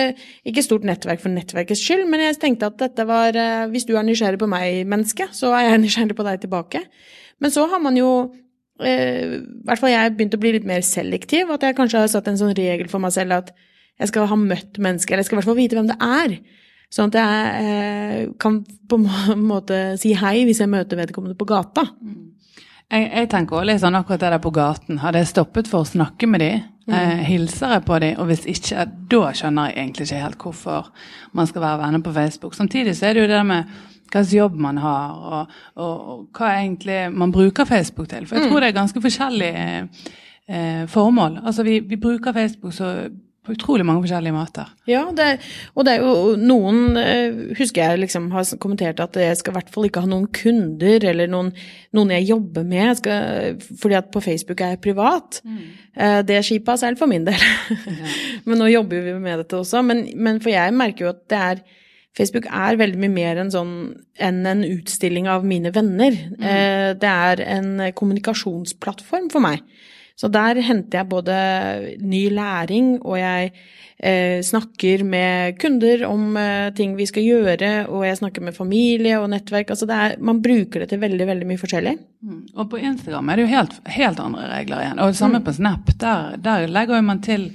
ikke 0.50 0.64
stort 0.66 0.84
nettverk 0.84 1.22
for 1.22 1.32
nettverkets 1.32 1.80
skyld, 1.80 2.04
men 2.12 2.26
jeg 2.26 2.36
tenkte 2.42 2.68
at 2.68 2.76
dette 2.82 3.06
var 3.08 3.36
eh, 3.36 3.64
Hvis 3.72 3.88
du 3.88 3.94
er 3.96 4.04
nysgjerrig 4.04 4.40
på 4.42 4.50
meg, 4.50 4.82
menneske, 4.88 5.30
så 5.32 5.54
er 5.56 5.70
jeg 5.70 5.80
nysgjerrig 5.86 6.18
på 6.18 6.28
deg 6.28 6.44
tilbake. 6.44 6.84
Men 7.40 7.54
så 7.54 7.64
har 7.72 7.80
man 7.80 7.96
jo 7.96 8.10
eh, 8.84 9.40
I 9.40 9.64
hvert 9.64 9.80
fall 9.80 9.94
jeg 9.94 10.14
begynt 10.18 10.36
å 10.36 10.42
bli 10.44 10.54
litt 10.58 10.68
mer 10.68 10.84
selektiv. 10.84 11.48
At 11.56 11.64
jeg 11.64 11.78
kanskje 11.78 12.04
har 12.04 12.12
satt 12.12 12.28
en 12.28 12.40
sånn 12.40 12.56
regel 12.58 12.92
for 12.92 13.00
meg 13.00 13.16
selv 13.16 13.40
at 13.40 13.52
jeg 13.98 14.12
skal 14.12 14.28
ha 14.30 14.36
møtt 14.38 14.76
mennesker, 14.78 15.16
eller 15.16 15.24
jeg 15.24 15.30
skal 15.30 15.38
i 15.38 15.40
hvert 15.40 15.48
fall 15.48 15.58
vite 15.58 15.78
hvem 15.78 15.88
det 15.88 15.96
er. 16.04 16.36
Sånn 16.92 17.10
at 17.10 17.16
jeg 17.18 17.64
eh, 17.64 18.20
kan 18.40 18.60
på 18.88 19.00
en 19.00 19.48
måte 19.54 19.80
si 20.00 20.12
hei 20.20 20.42
hvis 20.48 20.60
jeg 20.60 20.72
møter 20.72 21.00
vedkommende 21.00 21.38
på 21.40 21.48
gata. 21.48 21.88
Jeg, 22.88 23.10
jeg 23.12 23.28
tenker 23.28 23.58
også 23.58 23.68
litt 23.68 23.82
sånn 23.82 23.98
akkurat 23.98 24.22
det 24.22 24.30
der 24.32 24.40
på 24.40 24.52
gaten. 24.56 25.00
Hadde 25.02 25.20
jeg 25.20 25.28
stoppet 25.28 25.68
for 25.68 25.84
å 25.84 25.88
snakke 25.88 26.28
med 26.30 26.40
de, 26.40 26.50
eh, 26.88 27.20
hilser 27.28 27.74
jeg 27.76 27.84
på 27.84 27.98
de, 28.00 28.14
og 28.16 28.30
hvis 28.30 28.46
ikke, 28.48 28.86
da 29.12 29.20
skjønner 29.36 29.68
jeg 29.68 29.76
egentlig 29.82 30.06
ikke 30.08 30.22
helt 30.22 30.46
hvorfor 30.46 30.88
man 31.36 31.50
skal 31.50 31.64
være 31.66 31.82
venner 31.82 32.04
på 32.06 32.14
Facebook. 32.16 32.56
Samtidig 32.56 32.96
så 32.96 33.10
er 33.10 33.14
det 33.18 33.26
jo 33.26 33.30
det 33.34 33.44
med 33.46 33.76
hva 34.08 34.22
slags 34.22 34.32
jobb 34.32 34.56
man 34.56 34.80
har, 34.80 35.18
og, 35.18 35.58
og, 35.76 36.08
og 36.14 36.38
hva 36.38 36.54
egentlig 36.62 37.00
man 37.12 37.32
bruker 37.32 37.68
Facebook 37.68 38.08
til. 38.08 38.24
For 38.26 38.40
jeg 38.40 38.48
tror 38.48 38.64
det 38.64 38.70
er 38.70 38.80
ganske 38.80 39.04
forskjellige 39.04 39.66
eh, 40.48 40.86
formål. 40.88 41.42
Altså 41.44 41.62
vi, 41.68 41.80
vi 41.84 42.00
bruker 42.00 42.32
Facebook 42.32 42.72
så 42.72 42.94
på 43.48 43.56
utrolig 43.56 43.86
mange 43.88 44.04
forskjellige 44.04 44.36
måter. 44.36 44.68
Ja, 44.90 45.06
det 45.16 45.28
og 45.72 45.86
det 45.88 45.94
er 45.94 46.04
jo 46.04 46.34
noen 46.36 46.98
eh, 47.00 47.38
Husker 47.58 47.82
jeg 47.82 48.02
liksom 48.04 48.28
har 48.34 48.46
kommentert 48.60 49.00
at 49.00 49.16
jeg 49.16 49.38
skal 49.40 49.54
i 49.54 49.58
hvert 49.58 49.72
fall 49.72 49.88
ikke 49.88 50.04
ha 50.04 50.10
noen 50.10 50.28
kunder 50.36 51.08
eller 51.10 51.30
noen, 51.30 51.50
noen 51.96 52.12
jeg 52.12 52.28
jobber 52.28 52.66
med, 52.68 52.84
jeg 52.90 53.00
skal, 53.00 53.58
fordi 53.80 53.98
at 53.98 54.12
på 54.12 54.22
Facebook 54.24 54.62
er 54.62 54.74
jeg 54.74 54.82
privat. 54.84 55.40
Mm. 55.44 55.64
Det 56.28 56.38
skipa 56.46 56.76
selv 56.78 57.00
for 57.00 57.10
min 57.10 57.26
del. 57.26 57.42
men 58.46 58.60
nå 58.60 58.68
jobber 58.70 59.02
vi 59.08 59.16
med 59.18 59.42
dette 59.42 59.58
også. 59.58 59.82
Men, 59.86 60.04
men 60.14 60.38
for 60.44 60.52
jeg 60.52 60.76
merker 60.76 61.06
jo 61.06 61.12
at 61.14 61.24
det 61.32 61.42
er 61.48 61.62
Facebook 62.18 62.48
er 62.50 62.78
veldig 62.78 62.98
mye 62.98 63.14
mer 63.14 63.38
enn 63.42 63.52
sånn, 63.52 63.74
en, 64.18 64.40
en 64.50 64.64
utstilling 64.66 65.28
av 65.30 65.44
mine 65.46 65.70
venner. 65.74 66.16
Mm. 66.34 66.98
Det 66.98 67.12
er 67.30 67.42
en 67.46 67.70
kommunikasjonsplattform 67.98 69.30
for 69.34 69.44
meg. 69.44 69.62
Så 70.18 70.30
der 70.34 70.58
henter 70.66 70.98
jeg 70.98 71.10
både 71.12 71.34
ny 72.02 72.24
læring, 72.34 72.96
og 73.06 73.20
jeg 73.20 73.52
eh, 74.02 74.40
snakker 74.42 75.04
med 75.06 75.58
kunder 75.62 76.02
om 76.08 76.36
eh, 76.36 76.72
ting 76.74 76.96
vi 76.98 77.06
skal 77.06 77.22
gjøre, 77.22 77.70
og 77.86 78.02
jeg 78.02 78.18
snakker 78.18 78.42
med 78.42 78.56
familie 78.56 79.20
og 79.22 79.28
nettverk. 79.30 79.70
Altså 79.70 79.86
det 79.86 79.94
er, 79.94 80.16
man 80.18 80.42
bruker 80.42 80.82
det 80.82 80.90
til 80.90 81.02
veldig, 81.04 81.28
veldig 81.30 81.48
mye 81.52 81.62
forskjellig. 81.62 81.94
Mm. 82.26 82.42
Og 82.56 82.66
på 82.72 82.82
Instagram 82.82 83.30
er 83.30 83.38
det 83.38 83.46
jo 83.46 83.52
helt, 83.54 83.78
helt 83.94 84.22
andre 84.24 84.50
regler 84.56 84.84
igjen. 84.84 85.02
Og 85.04 85.14
det 85.14 85.20
samme 85.22 85.42
på 85.46 85.54
Snap. 85.54 85.94
Der, 86.02 86.34
der 86.42 86.66
legger 86.66 87.04
man 87.06 87.22
til 87.22 87.52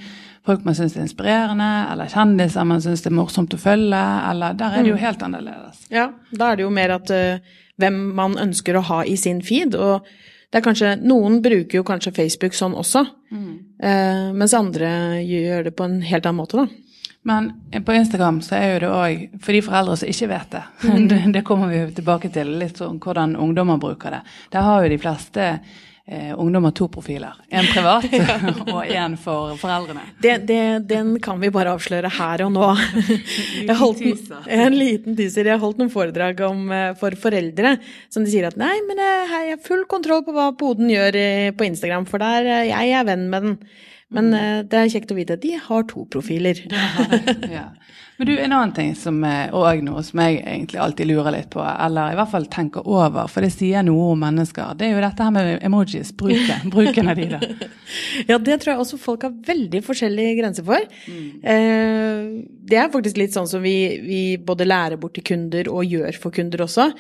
folk 0.48 0.64
man 0.64 0.76
syns 0.76 0.96
er 0.96 1.04
inspirerende, 1.04 1.70
eller 1.92 2.12
kjendiser 2.12 2.68
man 2.68 2.84
syns 2.84 3.04
er 3.08 3.16
morsomt 3.16 3.56
å 3.56 3.60
følge, 3.60 4.04
eller 4.32 4.56
der 4.60 4.76
er 4.76 4.84
det 4.84 4.92
jo 4.92 5.00
helt 5.00 5.24
annerledes. 5.24 5.86
Ja, 5.92 6.10
da 6.32 6.52
er 6.52 6.60
det 6.60 6.66
jo 6.66 6.74
mer 6.74 6.98
at 6.98 7.12
uh, 7.16 7.56
hvem 7.80 8.00
man 8.16 8.36
ønsker 8.40 8.76
å 8.76 8.84
ha 8.90 9.04
i 9.08 9.16
sin 9.20 9.40
feed, 9.46 9.76
og 9.80 10.04
det 10.54 10.60
er 10.60 10.66
kanskje, 10.68 10.90
noen 11.02 11.40
bruker 11.42 11.80
jo 11.80 11.86
kanskje 11.88 12.14
Facebook 12.14 12.54
sånn 12.54 12.76
også, 12.78 13.02
eh, 13.82 14.28
mens 14.38 14.54
andre 14.54 15.24
gjør 15.26 15.64
det 15.66 15.72
på 15.74 15.88
en 15.88 15.96
helt 16.06 16.28
annen 16.30 16.44
måte, 16.44 16.62
da. 16.62 16.68
Men 17.26 17.48
på 17.88 17.96
Instagram 17.96 18.42
så 18.44 18.60
er 18.60 18.74
jo 18.74 18.82
det 18.84 18.92
òg, 18.92 19.24
for 19.42 19.56
de 19.56 19.62
foreldre 19.64 19.96
som 19.98 20.12
ikke 20.12 20.28
vet 20.30 20.54
det, 20.54 20.64
det, 21.10 21.20
det 21.38 21.44
kommer 21.48 21.72
vi 21.72 21.80
jo 21.80 21.90
tilbake 21.98 22.30
til, 22.36 22.52
litt 22.60 22.78
sånn 22.78 23.00
hvordan 23.02 23.34
ungdommer 23.40 23.82
bruker 23.82 24.14
det. 24.14 24.22
Der 24.54 24.68
har 24.68 24.84
jo 24.84 24.92
de 24.94 25.00
fleste 25.02 25.48
eh, 26.08 26.40
ungdommer 26.40 26.72
to 26.72 26.88
profiler. 26.92 27.34
En 27.50 27.68
privat 27.72 28.06
og 28.74 28.82
en 28.88 29.16
for 29.20 29.56
foreldrene. 29.62 30.06
Det, 30.22 30.38
det, 30.48 30.62
den 30.90 31.16
kan 31.24 31.40
vi 31.42 31.52
bare 31.54 31.76
avsløre 31.78 32.12
her 32.18 32.46
og 32.48 32.54
nå. 32.56 32.70
Jeg 33.68 33.78
holdt, 33.80 34.04
en 34.48 34.78
liten 34.78 35.18
teaser. 35.20 35.48
Jeg 35.48 35.58
har 35.58 35.64
holdt 35.64 35.82
noen 35.82 35.94
foredrag 35.94 36.44
om, 36.48 36.66
eh, 36.74 36.92
for 37.00 37.16
foreldre 37.20 37.78
som 38.14 38.26
de 38.26 38.34
sier 38.34 38.50
at 38.50 38.60
nei, 38.60 38.76
men 38.88 39.00
jeg, 39.02 39.32
jeg 39.32 39.56
har 39.56 39.66
full 39.66 39.88
kontroll 39.90 40.26
på 40.26 40.36
hva 40.36 40.52
poden 40.60 40.92
gjør 40.92 41.18
eh, 41.20 41.50
på 41.56 41.68
Instagram, 41.70 42.08
for 42.10 42.24
der 42.24 42.50
eh, 42.60 42.70
jeg 42.72 42.94
er 43.00 43.10
venn 43.10 43.28
med 43.32 43.50
den. 43.50 43.58
Men 44.14 44.34
eh, 44.38 44.62
det 44.70 44.80
er 44.80 44.92
kjekt 44.94 45.14
å 45.14 45.18
vite 45.18 45.38
at 45.38 45.44
de 45.44 45.56
har 45.58 45.86
to 45.90 46.06
profiler. 46.14 46.60
ja. 47.58 47.70
Men 48.18 48.30
du, 48.30 48.34
en 48.38 48.54
annen 48.54 48.74
ting 48.78 48.92
som 48.96 49.18
òg 49.26 49.82
noe 49.82 50.04
som 50.06 50.22
jeg 50.22 50.44
egentlig 50.44 50.78
alltid 50.84 51.10
lurer 51.10 51.34
litt 51.34 51.50
på, 51.54 51.64
eller 51.66 52.14
i 52.14 52.18
hvert 52.20 52.30
fall 52.30 52.46
tenker 52.54 52.86
over, 52.86 53.26
for 53.32 53.42
det 53.42 53.50
sier 53.56 53.82
noe 53.86 54.12
om 54.14 54.22
mennesker, 54.22 54.76
det 54.78 54.86
er 54.86 54.94
jo 54.94 55.02
dette 55.02 55.26
her 55.26 55.34
med 55.34 55.66
emojis. 55.66 56.14
Bruken, 56.18 56.70
bruken 56.76 57.10
av 57.10 57.18
de, 57.18 57.26
da. 57.34 57.70
ja, 58.30 58.38
det 58.38 58.60
tror 58.62 58.76
jeg 58.76 58.84
også 58.86 59.02
folk 59.02 59.26
har 59.26 59.34
veldig 59.50 59.82
forskjellige 59.86 60.38
grenser 60.44 60.68
for. 60.68 60.86
Mm. 61.10 61.26
Eh, 61.56 62.30
det 62.70 62.80
er 62.80 62.94
faktisk 62.94 63.18
litt 63.20 63.34
sånn 63.34 63.50
som 63.50 63.66
vi, 63.66 63.78
vi, 64.06 64.22
både 64.38 64.70
lærer 64.70 65.02
bort 65.02 65.18
til 65.18 65.26
kunder 65.34 65.74
og 65.74 65.90
gjør 65.90 66.22
for 66.22 66.36
kunder 66.38 66.68
også. 66.68 66.92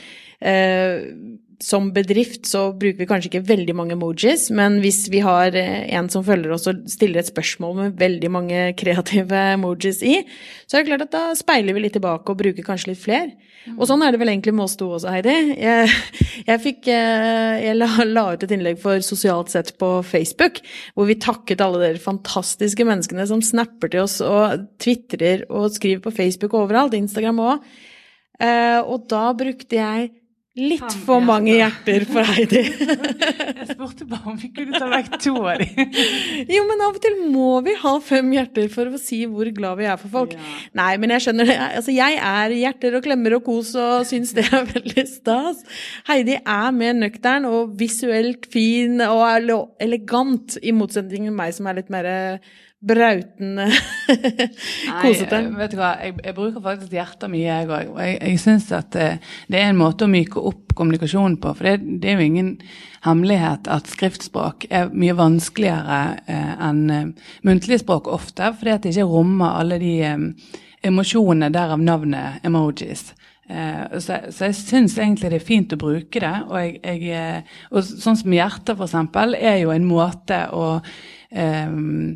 Som 1.61 1.91
bedrift 1.93 2.47
så 2.49 2.67
bruker 2.73 3.01
vi 3.01 3.07
kanskje 3.09 3.29
ikke 3.29 3.47
veldig 3.49 3.75
mange 3.77 3.95
emojis, 3.97 4.47
men 4.55 4.79
hvis 4.83 5.05
vi 5.13 5.19
har 5.23 5.55
eh, 5.59 5.85
en 5.97 6.09
som 6.11 6.23
følger 6.25 6.53
oss 6.55 6.65
og 6.71 6.85
stiller 6.89 7.21
et 7.21 7.29
spørsmål 7.29 7.75
med 7.77 7.97
veldig 7.99 8.31
mange 8.33 8.61
kreative 8.81 9.41
emojis 9.53 10.01
i, 10.07 10.21
så 10.65 10.77
er 10.77 10.83
det 10.83 10.89
klart 10.91 11.05
at 11.07 11.13
da 11.13 11.23
speiler 11.37 11.75
vi 11.75 11.85
litt 11.85 11.97
tilbake 11.97 12.31
og 12.31 12.39
bruker 12.39 12.65
kanskje 12.65 12.93
litt 12.93 13.03
flere. 13.03 13.33
Mm. 13.63 13.77
Og 13.77 13.85
sånn 13.87 14.03
er 14.03 14.15
det 14.15 14.19
vel 14.23 14.31
egentlig 14.33 14.55
med 14.55 14.65
oss 14.65 14.75
to 14.79 14.89
også, 14.95 15.11
Heidi. 15.13 15.35
Jeg, 15.61 15.93
jeg, 16.49 16.63
fikk, 16.65 16.89
eh, 16.91 17.61
jeg 17.67 17.77
la, 17.77 17.91
la, 18.15 18.25
ut 18.33 18.47
et 18.47 18.55
innlegg 18.57 18.81
for 18.81 19.03
Sosialt 19.05 19.53
sett 19.53 19.73
på 19.81 19.93
Facebook, 20.07 20.59
hvor 20.97 21.11
vi 21.11 21.19
takket 21.21 21.63
alle 21.63 21.83
dere 21.83 22.03
fantastiske 22.03 22.87
menneskene 22.87 23.27
som 23.29 23.43
snapper 23.45 23.93
til 23.93 24.07
oss 24.07 24.19
og 24.25 24.67
tvitrer 24.83 25.45
og 25.51 25.71
skriver 25.75 26.03
på 26.03 26.15
Facebook 26.17 26.57
overalt, 26.57 26.97
Instagram 26.97 27.43
òg. 27.43 27.71
Eh, 28.41 28.79
og 28.81 29.07
da 29.11 29.27
brukte 29.37 29.77
jeg 29.77 30.11
Litt 30.53 30.93
for 31.01 31.17
mange 31.25 31.55
hjerter 31.55 32.03
for 32.05 32.27
Heidi. 32.29 32.59
jeg 33.57 33.65
spurte 33.71 34.05
bare 34.05 34.27
om 34.29 34.35
vi 34.37 34.51
kunne 34.53 34.77
ta 34.77 34.85
vekk 34.91 35.15
to 35.23 35.31
av 35.39 35.63
dem. 35.63 35.95
jo, 36.53 36.59
men 36.69 36.83
av 36.85 36.91
og 36.91 36.99
til 37.01 37.15
må 37.33 37.55
vi 37.65 37.73
ha 37.81 37.93
fem 38.05 38.29
hjerter 38.35 38.67
for 38.69 38.91
å 38.93 38.99
si 39.01 39.23
hvor 39.25 39.49
glad 39.57 39.79
vi 39.79 39.87
er 39.89 39.97
for 39.97 40.13
folk. 40.13 40.35
Ja. 40.37 40.51
Nei, 40.77 40.91
men 41.01 41.15
jeg 41.15 41.25
skjønner 41.25 41.49
det. 41.49 41.57
Altså, 41.79 41.95
jeg 41.97 42.19
er 42.21 42.53
hjerter 42.53 42.99
og 42.99 43.07
klemmer 43.07 43.39
og 43.39 43.47
kos 43.47 43.71
og 43.81 44.05
syns 44.05 44.35
det 44.37 44.45
er 44.45 44.69
veldig 44.75 45.07
stas. 45.09 45.63
Heidi 46.11 46.37
er 46.37 46.77
mer 46.77 46.93
nøktern 46.99 47.49
og 47.49 47.73
visuelt 47.81 48.45
fin 48.53 49.01
og 49.07 49.25
elegant, 49.81 50.59
i 50.61 50.75
motsetning 50.75 51.31
til 51.31 51.33
meg 51.41 51.57
som 51.57 51.65
er 51.71 51.81
litt 51.81 51.89
mer 51.93 52.11
brautende 52.83 53.67
kosete? 55.01 55.39
Nei, 55.45 55.57
vet 55.61 55.73
du 55.73 55.79
hva, 55.79 55.93
jeg, 56.03 56.17
jeg 56.25 56.35
bruker 56.37 56.63
faktisk 56.63 56.95
hjertet 56.95 57.31
mye, 57.31 57.45
jeg 57.47 57.69
òg. 57.69 57.93
Jeg, 58.03 58.17
jeg 58.19 58.41
syns 58.43 58.67
at 58.75 58.91
det, 58.95 59.07
eh, 59.15 59.31
det, 59.47 59.61
er 59.61 59.71
en 59.71 59.79
måte 59.79 60.07
å 60.07 60.11
myke 60.11 60.43
opp 60.43 60.75
kommunikasjonen 60.77 61.39
på. 61.41 61.53
For 61.57 61.69
det, 61.69 61.99
det, 62.03 62.11
er 62.11 62.19
jo 62.19 62.27
ingen 62.27 62.51
hemmelighet 63.05 63.69
at 63.71 63.89
skriftspråk 63.91 64.67
er 64.71 64.91
mye 64.91 65.15
vanskeligere 65.17 66.01
eh, 66.27 66.53
enn 66.69 66.83
eh, 66.93 67.31
muntlig 67.47 67.81
språk 67.83 68.11
ofte, 68.11 68.53
fordi 68.59 68.75
at 68.75 68.85
det 68.85 68.95
ikke 68.95 69.09
rommer 69.11 69.59
alle 69.61 69.79
de 69.81 69.97
eh, 70.07 70.29
emosjonene 70.83 71.51
derav 71.53 71.81
navnet 71.81 72.43
emojis. 72.45 73.13
Eh, 73.49 73.99
så, 73.99 74.19
så, 74.31 74.47
jeg 74.47 74.55
syns 74.55 74.97
egentlig 74.97 75.33
det 75.33 75.41
er 75.41 75.47
fint 75.47 75.73
å 75.75 75.79
bruke 75.79 76.21
det. 76.23 76.35
Og, 76.47 76.57
jeg, 76.59 76.77
jeg, 76.83 77.09
eh, 77.15 77.63
og 77.71 77.83
sånn 77.87 78.19
som 78.19 78.35
hjertet, 78.35 78.77
f.eks., 78.77 78.95
er 79.39 79.59
jo 79.63 79.73
en 79.73 79.87
måte 79.87 80.39
å 80.55 80.67
um, 80.79 82.13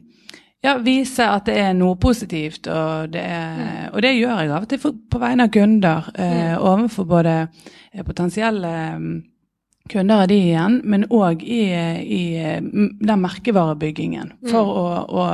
ja, 0.67 0.75
vise 0.84 1.30
at 1.32 1.47
det 1.47 1.56
er 1.62 1.71
noe 1.77 1.95
positivt. 2.01 2.67
Og 2.67 3.13
det, 3.13 3.23
er, 3.23 3.56
mm. 3.56 3.71
og 3.93 4.03
det 4.03 4.13
gjør 4.17 4.43
jeg 4.43 4.51
av 4.51 4.67
og 4.67 4.69
til 4.71 4.99
på 5.15 5.21
vegne 5.23 5.47
av 5.47 5.56
kunder, 5.56 6.12
eh, 6.15 6.36
mm. 6.51 6.67
overfor 6.73 7.10
både 7.10 7.39
eh, 7.45 8.03
potensielle 8.06 8.73
mm, 8.99 9.15
kunder 9.88 10.25
av 10.25 10.27
de 10.27 10.38
igjen, 10.49 10.82
men 10.84 11.06
òg 11.13 11.43
i, 11.47 11.62
i, 12.03 12.23
den 12.99 13.23
merkevarebyggingen. 13.23 14.34
Mm. 14.43 14.51
For 14.51 14.73
å, 14.82 14.86
å, 15.08 15.27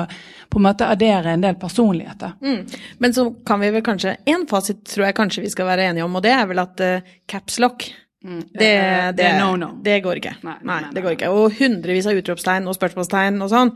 på 0.53 0.61
en 0.61 0.67
måte 0.67 0.87
addere 0.93 1.33
en 1.33 1.43
del 1.45 1.57
personligheter. 1.61 2.35
Mm. 2.43 2.61
Men 3.01 3.17
så 3.17 3.27
kan 3.47 3.63
vi 3.63 3.73
vel 3.73 3.85
kanskje 3.85 4.19
Én 4.29 4.45
fasit 4.49 4.83
tror 4.85 5.07
jeg 5.07 5.17
kanskje 5.17 5.47
vi 5.47 5.51
skal 5.53 5.71
være 5.71 5.89
enige 5.89 6.05
om, 6.05 6.19
og 6.19 6.25
det 6.25 6.35
er 6.35 6.45
vel 6.49 6.61
at 6.61 6.83
uh, 6.85 7.13
capslock 7.29 7.89
Mm. 8.23 8.43
Det, 8.53 8.59
det, 8.59 9.12
det, 9.17 9.29
no, 9.39 9.55
no. 9.59 9.69
det, 9.83 9.99
går 10.03 10.21
ikke. 10.21 10.36
Nei, 10.47 10.55
nei, 10.63 10.81
nei, 10.86 10.91
det 10.95 11.03
går 11.03 11.17
ikke. 11.17 11.31
Og 11.36 11.57
hundrevis 11.59 12.07
av 12.07 12.19
utropstegn 12.19 12.69
og 12.71 12.77
spørsmålstegn 12.77 13.41
og 13.43 13.51
sånn. 13.51 13.73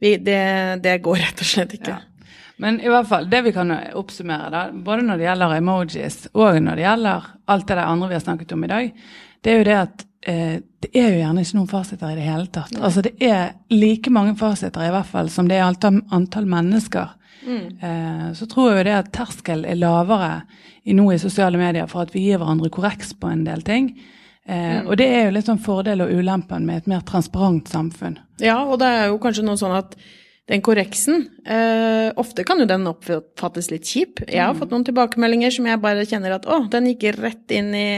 Vi, 0.00 0.14
det, 0.24 0.94
går 1.04 1.20
rett 1.20 1.42
og 1.44 1.50
slett 1.50 1.74
ikke. 1.76 1.98
Ja. 1.98 2.06
Men 2.60 2.76
i 2.84 2.90
hvert 2.92 3.08
fall, 3.08 3.28
det 3.32 3.40
vi 3.46 3.54
kan 3.56 3.72
oppsummere, 3.96 4.50
da, 4.52 4.66
både 4.72 5.04
når 5.06 5.20
det 5.20 5.26
gjelder 5.28 5.56
emojis 5.56 6.18
og 6.34 6.58
når 6.60 6.76
det 6.76 6.84
gjelder 6.84 7.28
alt 7.52 7.68
det 7.68 7.76
der 7.78 7.86
andre 7.86 8.08
vi 8.10 8.16
har 8.18 8.24
snakket 8.24 8.52
om 8.52 8.66
i 8.66 8.72
dag, 8.72 8.90
det 9.40 9.52
er 9.52 9.56
jo 9.56 9.68
det 9.68 9.76
at 9.78 10.04
eh, 10.28 10.56
det 10.84 10.90
er 10.92 11.06
jo 11.08 11.22
gjerne 11.22 11.44
ikke 11.44 11.56
noen 11.56 11.70
fasiter 11.70 12.12
i 12.12 12.18
det 12.18 12.26
hele 12.26 12.50
tatt. 12.52 12.76
Altså 12.76 13.04
Det 13.04 13.14
er 13.24 13.54
like 13.72 14.12
mange 14.12 14.36
fasiter 14.40 14.84
i 14.84 14.92
hvert 14.92 15.08
fall 15.08 15.32
som 15.32 15.48
det 15.48 15.56
er 15.56 15.64
antall, 15.68 16.02
antall 16.12 16.48
mennesker. 16.52 17.16
Mm. 17.46 17.66
Eh, 17.80 18.24
så 18.36 18.46
tror 18.50 18.70
jeg 18.70 18.80
jo 18.80 18.86
det 18.90 18.96
at 18.98 19.12
terskel 19.14 19.66
er 19.68 19.78
lavere 19.80 20.32
i 20.84 20.96
nå 20.96 21.06
i 21.12 21.20
sosiale 21.20 21.60
medier 21.60 21.88
for 21.90 22.04
at 22.04 22.14
vi 22.14 22.26
gir 22.28 22.40
hverandre 22.40 22.70
korreks 22.72 23.14
på 23.20 23.30
en 23.32 23.44
del 23.46 23.64
ting. 23.66 23.92
Eh, 24.46 24.80
mm. 24.80 24.88
Og 24.88 24.96
det 25.00 25.08
er 25.08 25.28
jo 25.28 25.34
litt 25.36 25.50
sånn 25.50 25.62
fordel 25.62 26.04
og 26.04 26.12
ulempen 26.12 26.66
med 26.68 26.82
et 26.82 26.90
mer 26.90 27.04
transparent 27.08 27.70
samfunn. 27.70 28.18
Ja, 28.42 28.62
og 28.64 28.80
det 28.82 28.88
er 28.88 29.10
jo 29.10 29.20
kanskje 29.22 29.44
noe 29.46 29.60
sånn 29.60 29.76
at 29.76 29.96
den 30.50 30.62
korreksen 30.66 31.28
eh, 31.46 32.10
Ofte 32.18 32.42
kan 32.46 32.58
jo 32.58 32.66
den 32.66 32.88
oppfattes 32.90 33.68
litt 33.70 33.86
kjip. 33.86 34.22
Jeg 34.26 34.42
har 34.42 34.54
mm. 34.54 34.58
fått 34.58 34.72
noen 34.74 34.86
tilbakemeldinger 34.88 35.54
som 35.54 35.68
jeg 35.70 35.80
bare 35.82 36.06
kjenner 36.08 36.34
at 36.34 36.48
å, 36.50 36.58
den 36.72 36.88
gikk 36.90 37.06
rett 37.20 37.54
inn 37.54 37.70
i 37.76 37.90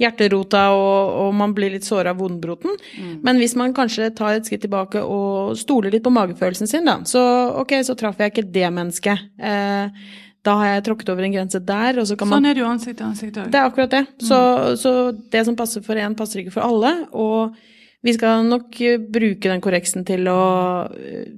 hjerterota, 0.00 0.70
og, 0.76 1.12
og 1.26 1.36
man 1.36 1.52
blir 1.56 1.74
litt 1.74 1.84
såra 1.84 2.14
av 2.14 2.22
vondbroten. 2.22 2.72
Mm. 2.96 3.12
Men 3.26 3.42
hvis 3.42 3.56
man 3.60 3.76
kanskje 3.76 4.08
tar 4.16 4.38
et 4.38 4.48
skritt 4.48 4.64
tilbake 4.64 5.02
og 5.04 5.52
stoler 5.60 5.92
litt 5.92 6.06
på 6.06 6.14
magefølelsen 6.14 6.70
sin, 6.70 6.88
da, 6.88 6.98
så 7.08 7.22
ok, 7.60 7.76
så 7.86 7.96
traff 8.00 8.22
jeg 8.22 8.32
ikke 8.32 8.48
det 8.54 8.72
mennesket. 8.80 9.30
Eh, 9.36 10.06
da 10.46 10.54
har 10.56 10.70
jeg 10.70 10.86
tråkket 10.88 11.10
over 11.12 11.26
en 11.26 11.34
grense 11.34 11.60
der. 11.68 11.98
Og 12.00 12.08
så 12.08 12.16
kan 12.16 12.30
man 12.30 12.40
sånn 12.40 12.48
er 12.48 12.56
det 12.56 12.62
jo 12.62 12.70
ansikt 12.70 12.96
til 13.02 13.10
ansikt 13.10 13.42
òg. 13.42 13.50
Det 13.52 13.60
er 13.60 13.68
akkurat 13.68 13.92
det. 13.92 14.06
Så, 14.24 14.38
mm. 14.38 14.78
så, 14.80 14.94
det 15.36 15.44
som 15.48 15.58
passer 15.58 15.84
for 15.84 16.00
én, 16.00 16.16
passer 16.16 16.40
ikke 16.40 16.54
for 16.56 16.64
alle. 16.64 16.94
Og 17.12 17.60
vi 18.00 18.14
skal 18.16 18.46
nok 18.48 18.78
bruke 19.12 19.50
den 19.50 19.60
korreksen 19.60 20.06
til 20.08 20.28
å, 20.32 20.40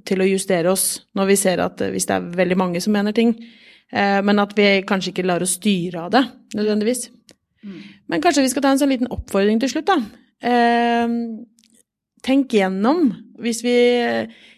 til 0.07 0.23
å 0.23 0.27
justere 0.29 0.71
oss 0.71 1.03
når 1.17 1.33
vi 1.33 1.37
ser 1.39 1.63
at 1.63 1.83
hvis 1.91 2.07
det 2.07 2.15
er 2.15 2.29
veldig 2.39 2.57
mange 2.59 2.81
som 2.83 2.95
mener 2.95 3.15
ting. 3.15 3.35
Eh, 3.93 4.19
men 4.25 4.41
at 4.41 4.55
vi 4.57 4.67
kanskje 4.87 5.11
ikke 5.11 5.27
lar 5.27 5.43
oss 5.43 5.57
styre 5.59 6.07
av 6.07 6.13
det, 6.15 6.23
nødvendigvis. 6.57 7.09
Mm. 7.63 7.81
Men 8.11 8.23
kanskje 8.23 8.45
vi 8.45 8.53
skal 8.53 8.65
ta 8.65 8.71
en 8.73 8.81
sånn 8.81 8.93
liten 8.93 9.11
oppfordring 9.13 9.59
til 9.61 9.73
slutt, 9.73 9.91
da. 9.91 9.99
Eh, 10.43 11.17
tenk 12.23 12.55
gjennom, 12.55 13.11
hvis 13.43 13.61
vi 13.65 13.75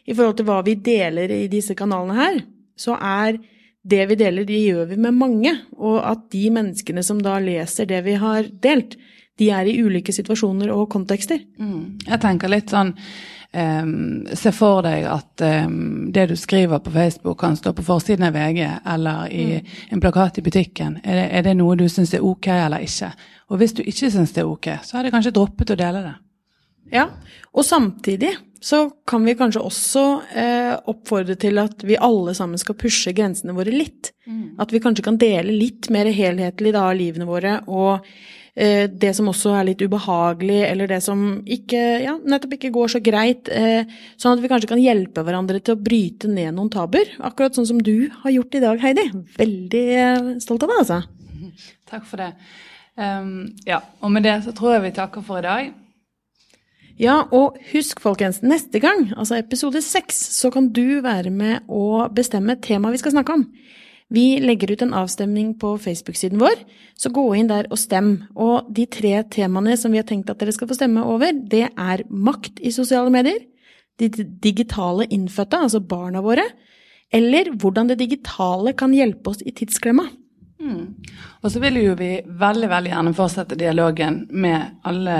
I 0.06 0.14
forhold 0.14 0.38
til 0.38 0.46
hva 0.46 0.60
vi 0.62 0.76
deler 0.78 1.32
i 1.34 1.48
disse 1.50 1.74
kanalene 1.74 2.16
her, 2.20 2.36
så 2.78 2.94
er 3.02 3.40
det 3.86 4.04
vi 4.10 4.18
deler, 4.20 4.46
det 4.46 4.60
gjør 4.60 4.92
vi 4.92 4.98
med 5.02 5.18
mange, 5.18 5.52
og 5.78 5.98
at 6.06 6.28
de 6.34 6.44
menneskene 6.54 7.02
som 7.06 7.18
da 7.22 7.40
leser 7.42 7.90
det 7.90 8.04
vi 8.06 8.14
har 8.22 8.46
delt, 8.62 8.94
de 9.40 9.50
er 9.52 9.68
i 9.68 9.78
ulike 9.84 10.14
situasjoner 10.16 10.72
og 10.74 10.90
kontekster. 10.92 11.42
Mm. 11.60 11.98
Jeg 12.06 12.22
tenker 12.24 12.52
litt 12.52 12.72
sånn 12.72 12.94
um, 12.96 14.24
Se 14.32 14.54
for 14.56 14.84
deg 14.86 15.08
at 15.12 15.44
um, 15.68 16.12
det 16.16 16.30
du 16.32 16.36
skriver 16.40 16.80
på 16.84 16.94
Facebook 16.94 17.40
kan 17.44 17.58
stå 17.60 17.74
på 17.76 17.86
forsiden 17.86 18.30
av 18.30 18.36
VG 18.38 18.62
eller 18.94 19.32
i 19.32 19.48
mm. 19.58 19.74
en 19.96 20.04
plakat 20.04 20.40
i 20.40 20.46
butikken. 20.46 21.00
Er 21.04 21.20
det, 21.20 21.28
er 21.40 21.48
det 21.50 21.58
noe 21.60 21.76
du 21.80 21.88
syns 21.92 22.16
er 22.16 22.24
ok 22.24 22.52
eller 22.56 22.86
ikke? 22.88 23.12
Og 23.52 23.62
hvis 23.62 23.76
du 23.78 23.84
ikke 23.84 24.12
syns 24.14 24.34
det 24.36 24.46
er 24.46 24.50
ok, 24.50 24.72
så 24.84 24.98
har 24.98 25.06
de 25.06 25.14
kanskje 25.14 25.36
droppet 25.36 25.76
å 25.76 25.80
dele 25.80 26.04
det. 26.06 26.16
Ja, 26.94 27.10
og 27.54 27.66
samtidig 27.66 28.36
så 28.66 28.88
kan 29.08 29.26
vi 29.26 29.36
kanskje 29.38 29.62
også 29.62 30.04
eh, 30.38 30.72
oppfordre 30.90 31.36
til 31.38 31.60
at 31.62 31.84
vi 31.86 32.00
alle 32.02 32.34
sammen 32.38 32.58
skal 32.62 32.78
pushe 32.80 33.14
grensene 33.14 33.54
våre 33.54 33.74
litt. 33.74 34.10
Mm. 34.26 34.56
At 34.62 34.74
vi 34.74 34.82
kanskje 34.82 35.06
kan 35.06 35.20
dele 35.22 35.54
litt 35.54 35.92
mer 35.94 36.10
helhetlig 36.10 36.74
da 36.74 36.88
av 36.90 36.98
livene 36.98 37.28
våre, 37.30 37.60
og 37.70 38.06
det 38.56 39.10
som 39.18 39.28
også 39.28 39.52
er 39.60 39.66
litt 39.68 39.82
ubehagelig, 39.84 40.62
eller 40.70 40.88
det 40.88 41.02
som 41.04 41.24
ikke, 41.44 41.82
ja, 42.06 42.14
nettopp 42.24 42.56
ikke 42.56 42.72
går 42.76 42.94
så 42.94 43.02
greit. 43.04 43.50
Eh, 43.52 43.84
sånn 44.16 44.38
at 44.38 44.44
vi 44.44 44.52
kanskje 44.52 44.70
kan 44.72 44.84
hjelpe 44.84 45.26
hverandre 45.28 45.60
til 45.60 45.76
å 45.76 45.82
bryte 45.84 46.32
ned 46.32 46.56
noen 46.56 46.72
tabuer. 46.72 47.12
Akkurat 47.20 47.58
sånn 47.58 47.68
som 47.68 47.82
du 47.84 48.08
har 48.22 48.32
gjort 48.32 48.56
i 48.56 48.64
dag, 48.64 48.80
Heidi. 48.80 49.10
Veldig 49.36 49.88
eh, 50.00 50.30
stolt 50.44 50.64
av 50.64 50.72
deg, 50.72 50.84
altså. 50.86 51.02
Takk 51.92 52.08
for 52.08 52.24
det. 52.24 52.32
Um, 52.96 53.52
ja, 53.68 53.82
og 54.00 54.14
med 54.16 54.24
det 54.24 54.38
så 54.46 54.56
tror 54.56 54.78
jeg 54.78 54.86
vi 54.86 54.96
takker 54.96 55.26
for 55.26 55.44
i 55.44 55.46
dag. 55.46 55.74
Ja, 56.96 57.26
og 57.36 57.58
husk 57.74 58.00
folkens, 58.00 58.40
neste 58.40 58.80
gang, 58.80 59.10
altså 59.20 59.36
episode 59.36 59.82
seks, 59.84 60.16
så 60.38 60.48
kan 60.54 60.70
du 60.72 61.02
være 61.04 61.28
med 61.28 61.68
å 61.68 62.08
bestemme 62.16 62.56
temaet 62.64 62.96
vi 62.96 63.02
skal 63.04 63.18
snakke 63.18 63.36
om. 63.36 63.50
Vi 64.14 64.40
legger 64.40 64.72
ut 64.72 64.84
en 64.86 64.94
avstemning 64.94 65.56
på 65.58 65.72
Facebook-siden 65.82 66.38
vår, 66.42 66.60
så 66.94 67.10
gå 67.10 67.24
inn 67.40 67.50
der 67.50 67.66
og 67.74 67.80
stem. 67.82 68.12
Og 68.38 68.68
de 68.70 68.86
tre 68.86 69.18
temaene 69.34 69.74
som 69.82 69.94
vi 69.94 70.02
har 70.02 70.06
tenkt 70.10 70.30
at 70.30 70.42
dere 70.42 70.54
skal 70.54 70.70
få 70.70 70.78
stemme 70.78 71.06
over, 71.10 71.34
det 71.34 71.68
er 71.72 72.06
makt 72.10 72.62
i 72.62 72.74
sosiale 72.76 73.10
medier, 73.14 73.40
de 73.98 74.10
digitale 74.44 75.08
innfødte, 75.10 75.58
altså 75.58 75.82
barna 75.82 76.22
våre, 76.22 76.46
eller 77.14 77.50
hvordan 77.56 77.90
det 77.90 78.02
digitale 78.02 78.76
kan 78.78 78.94
hjelpe 78.94 79.32
oss 79.32 79.42
i 79.42 79.54
tidsklemma. 79.56 80.10
Mm. 80.62 80.96
Og 81.44 81.52
så 81.52 81.62
vil 81.64 81.80
jo 81.82 81.96
vi 82.00 82.12
veldig, 82.26 82.70
veldig 82.72 82.92
gjerne 82.92 83.16
fortsette 83.16 83.58
dialogen 83.60 84.22
med 84.32 84.82
alle 84.88 85.18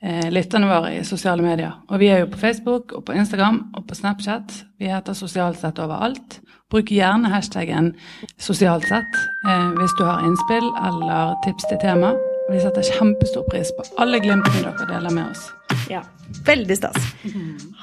eh, 0.00 0.28
lytterne 0.32 0.68
våre 0.70 0.92
i 0.98 1.04
sosiale 1.06 1.44
medier. 1.44 1.78
Og 1.88 2.02
vi 2.02 2.10
er 2.12 2.22
jo 2.22 2.32
på 2.32 2.40
Facebook 2.40 2.94
og 2.96 3.06
på 3.08 3.16
Instagram 3.18 3.62
og 3.74 3.86
på 3.88 3.98
Snapchat. 3.98 4.54
Vi 4.78 4.90
heter 4.90 5.16
Sosialt 5.18 5.60
sett 5.60 5.80
overalt. 5.82 6.40
Bruk 6.68 6.90
gjerne 6.92 7.30
hashtaggen 7.32 7.94
sosialt 8.36 8.84
sett 8.90 9.14
eh, 9.48 9.70
hvis 9.78 9.94
du 9.96 10.02
har 10.04 10.20
innspill 10.28 10.66
eller 10.84 11.32
tips 11.46 11.64
til 11.70 11.80
tema. 11.80 12.12
Vi 12.52 12.60
setter 12.60 12.84
kjempestor 12.84 13.46
pris 13.48 13.72
på 13.76 13.86
alle 14.04 14.20
glimtene 14.20 14.66
dere 14.66 14.88
deler 14.92 15.16
med 15.16 15.30
oss. 15.30 15.48
Ja. 15.88 16.04
Veldig 16.44 16.76
stas. 16.76 17.12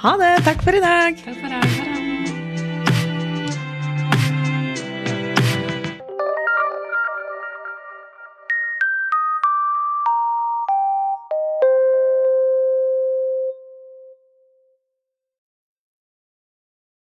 Ha 0.04 0.17
det. 0.21 0.36
Takk 0.45 0.62
for 0.62 0.78
i 0.78 0.86
dag. 0.86 1.17
Takk 1.26 1.41
for 1.41 1.58
deg. 1.58 2.14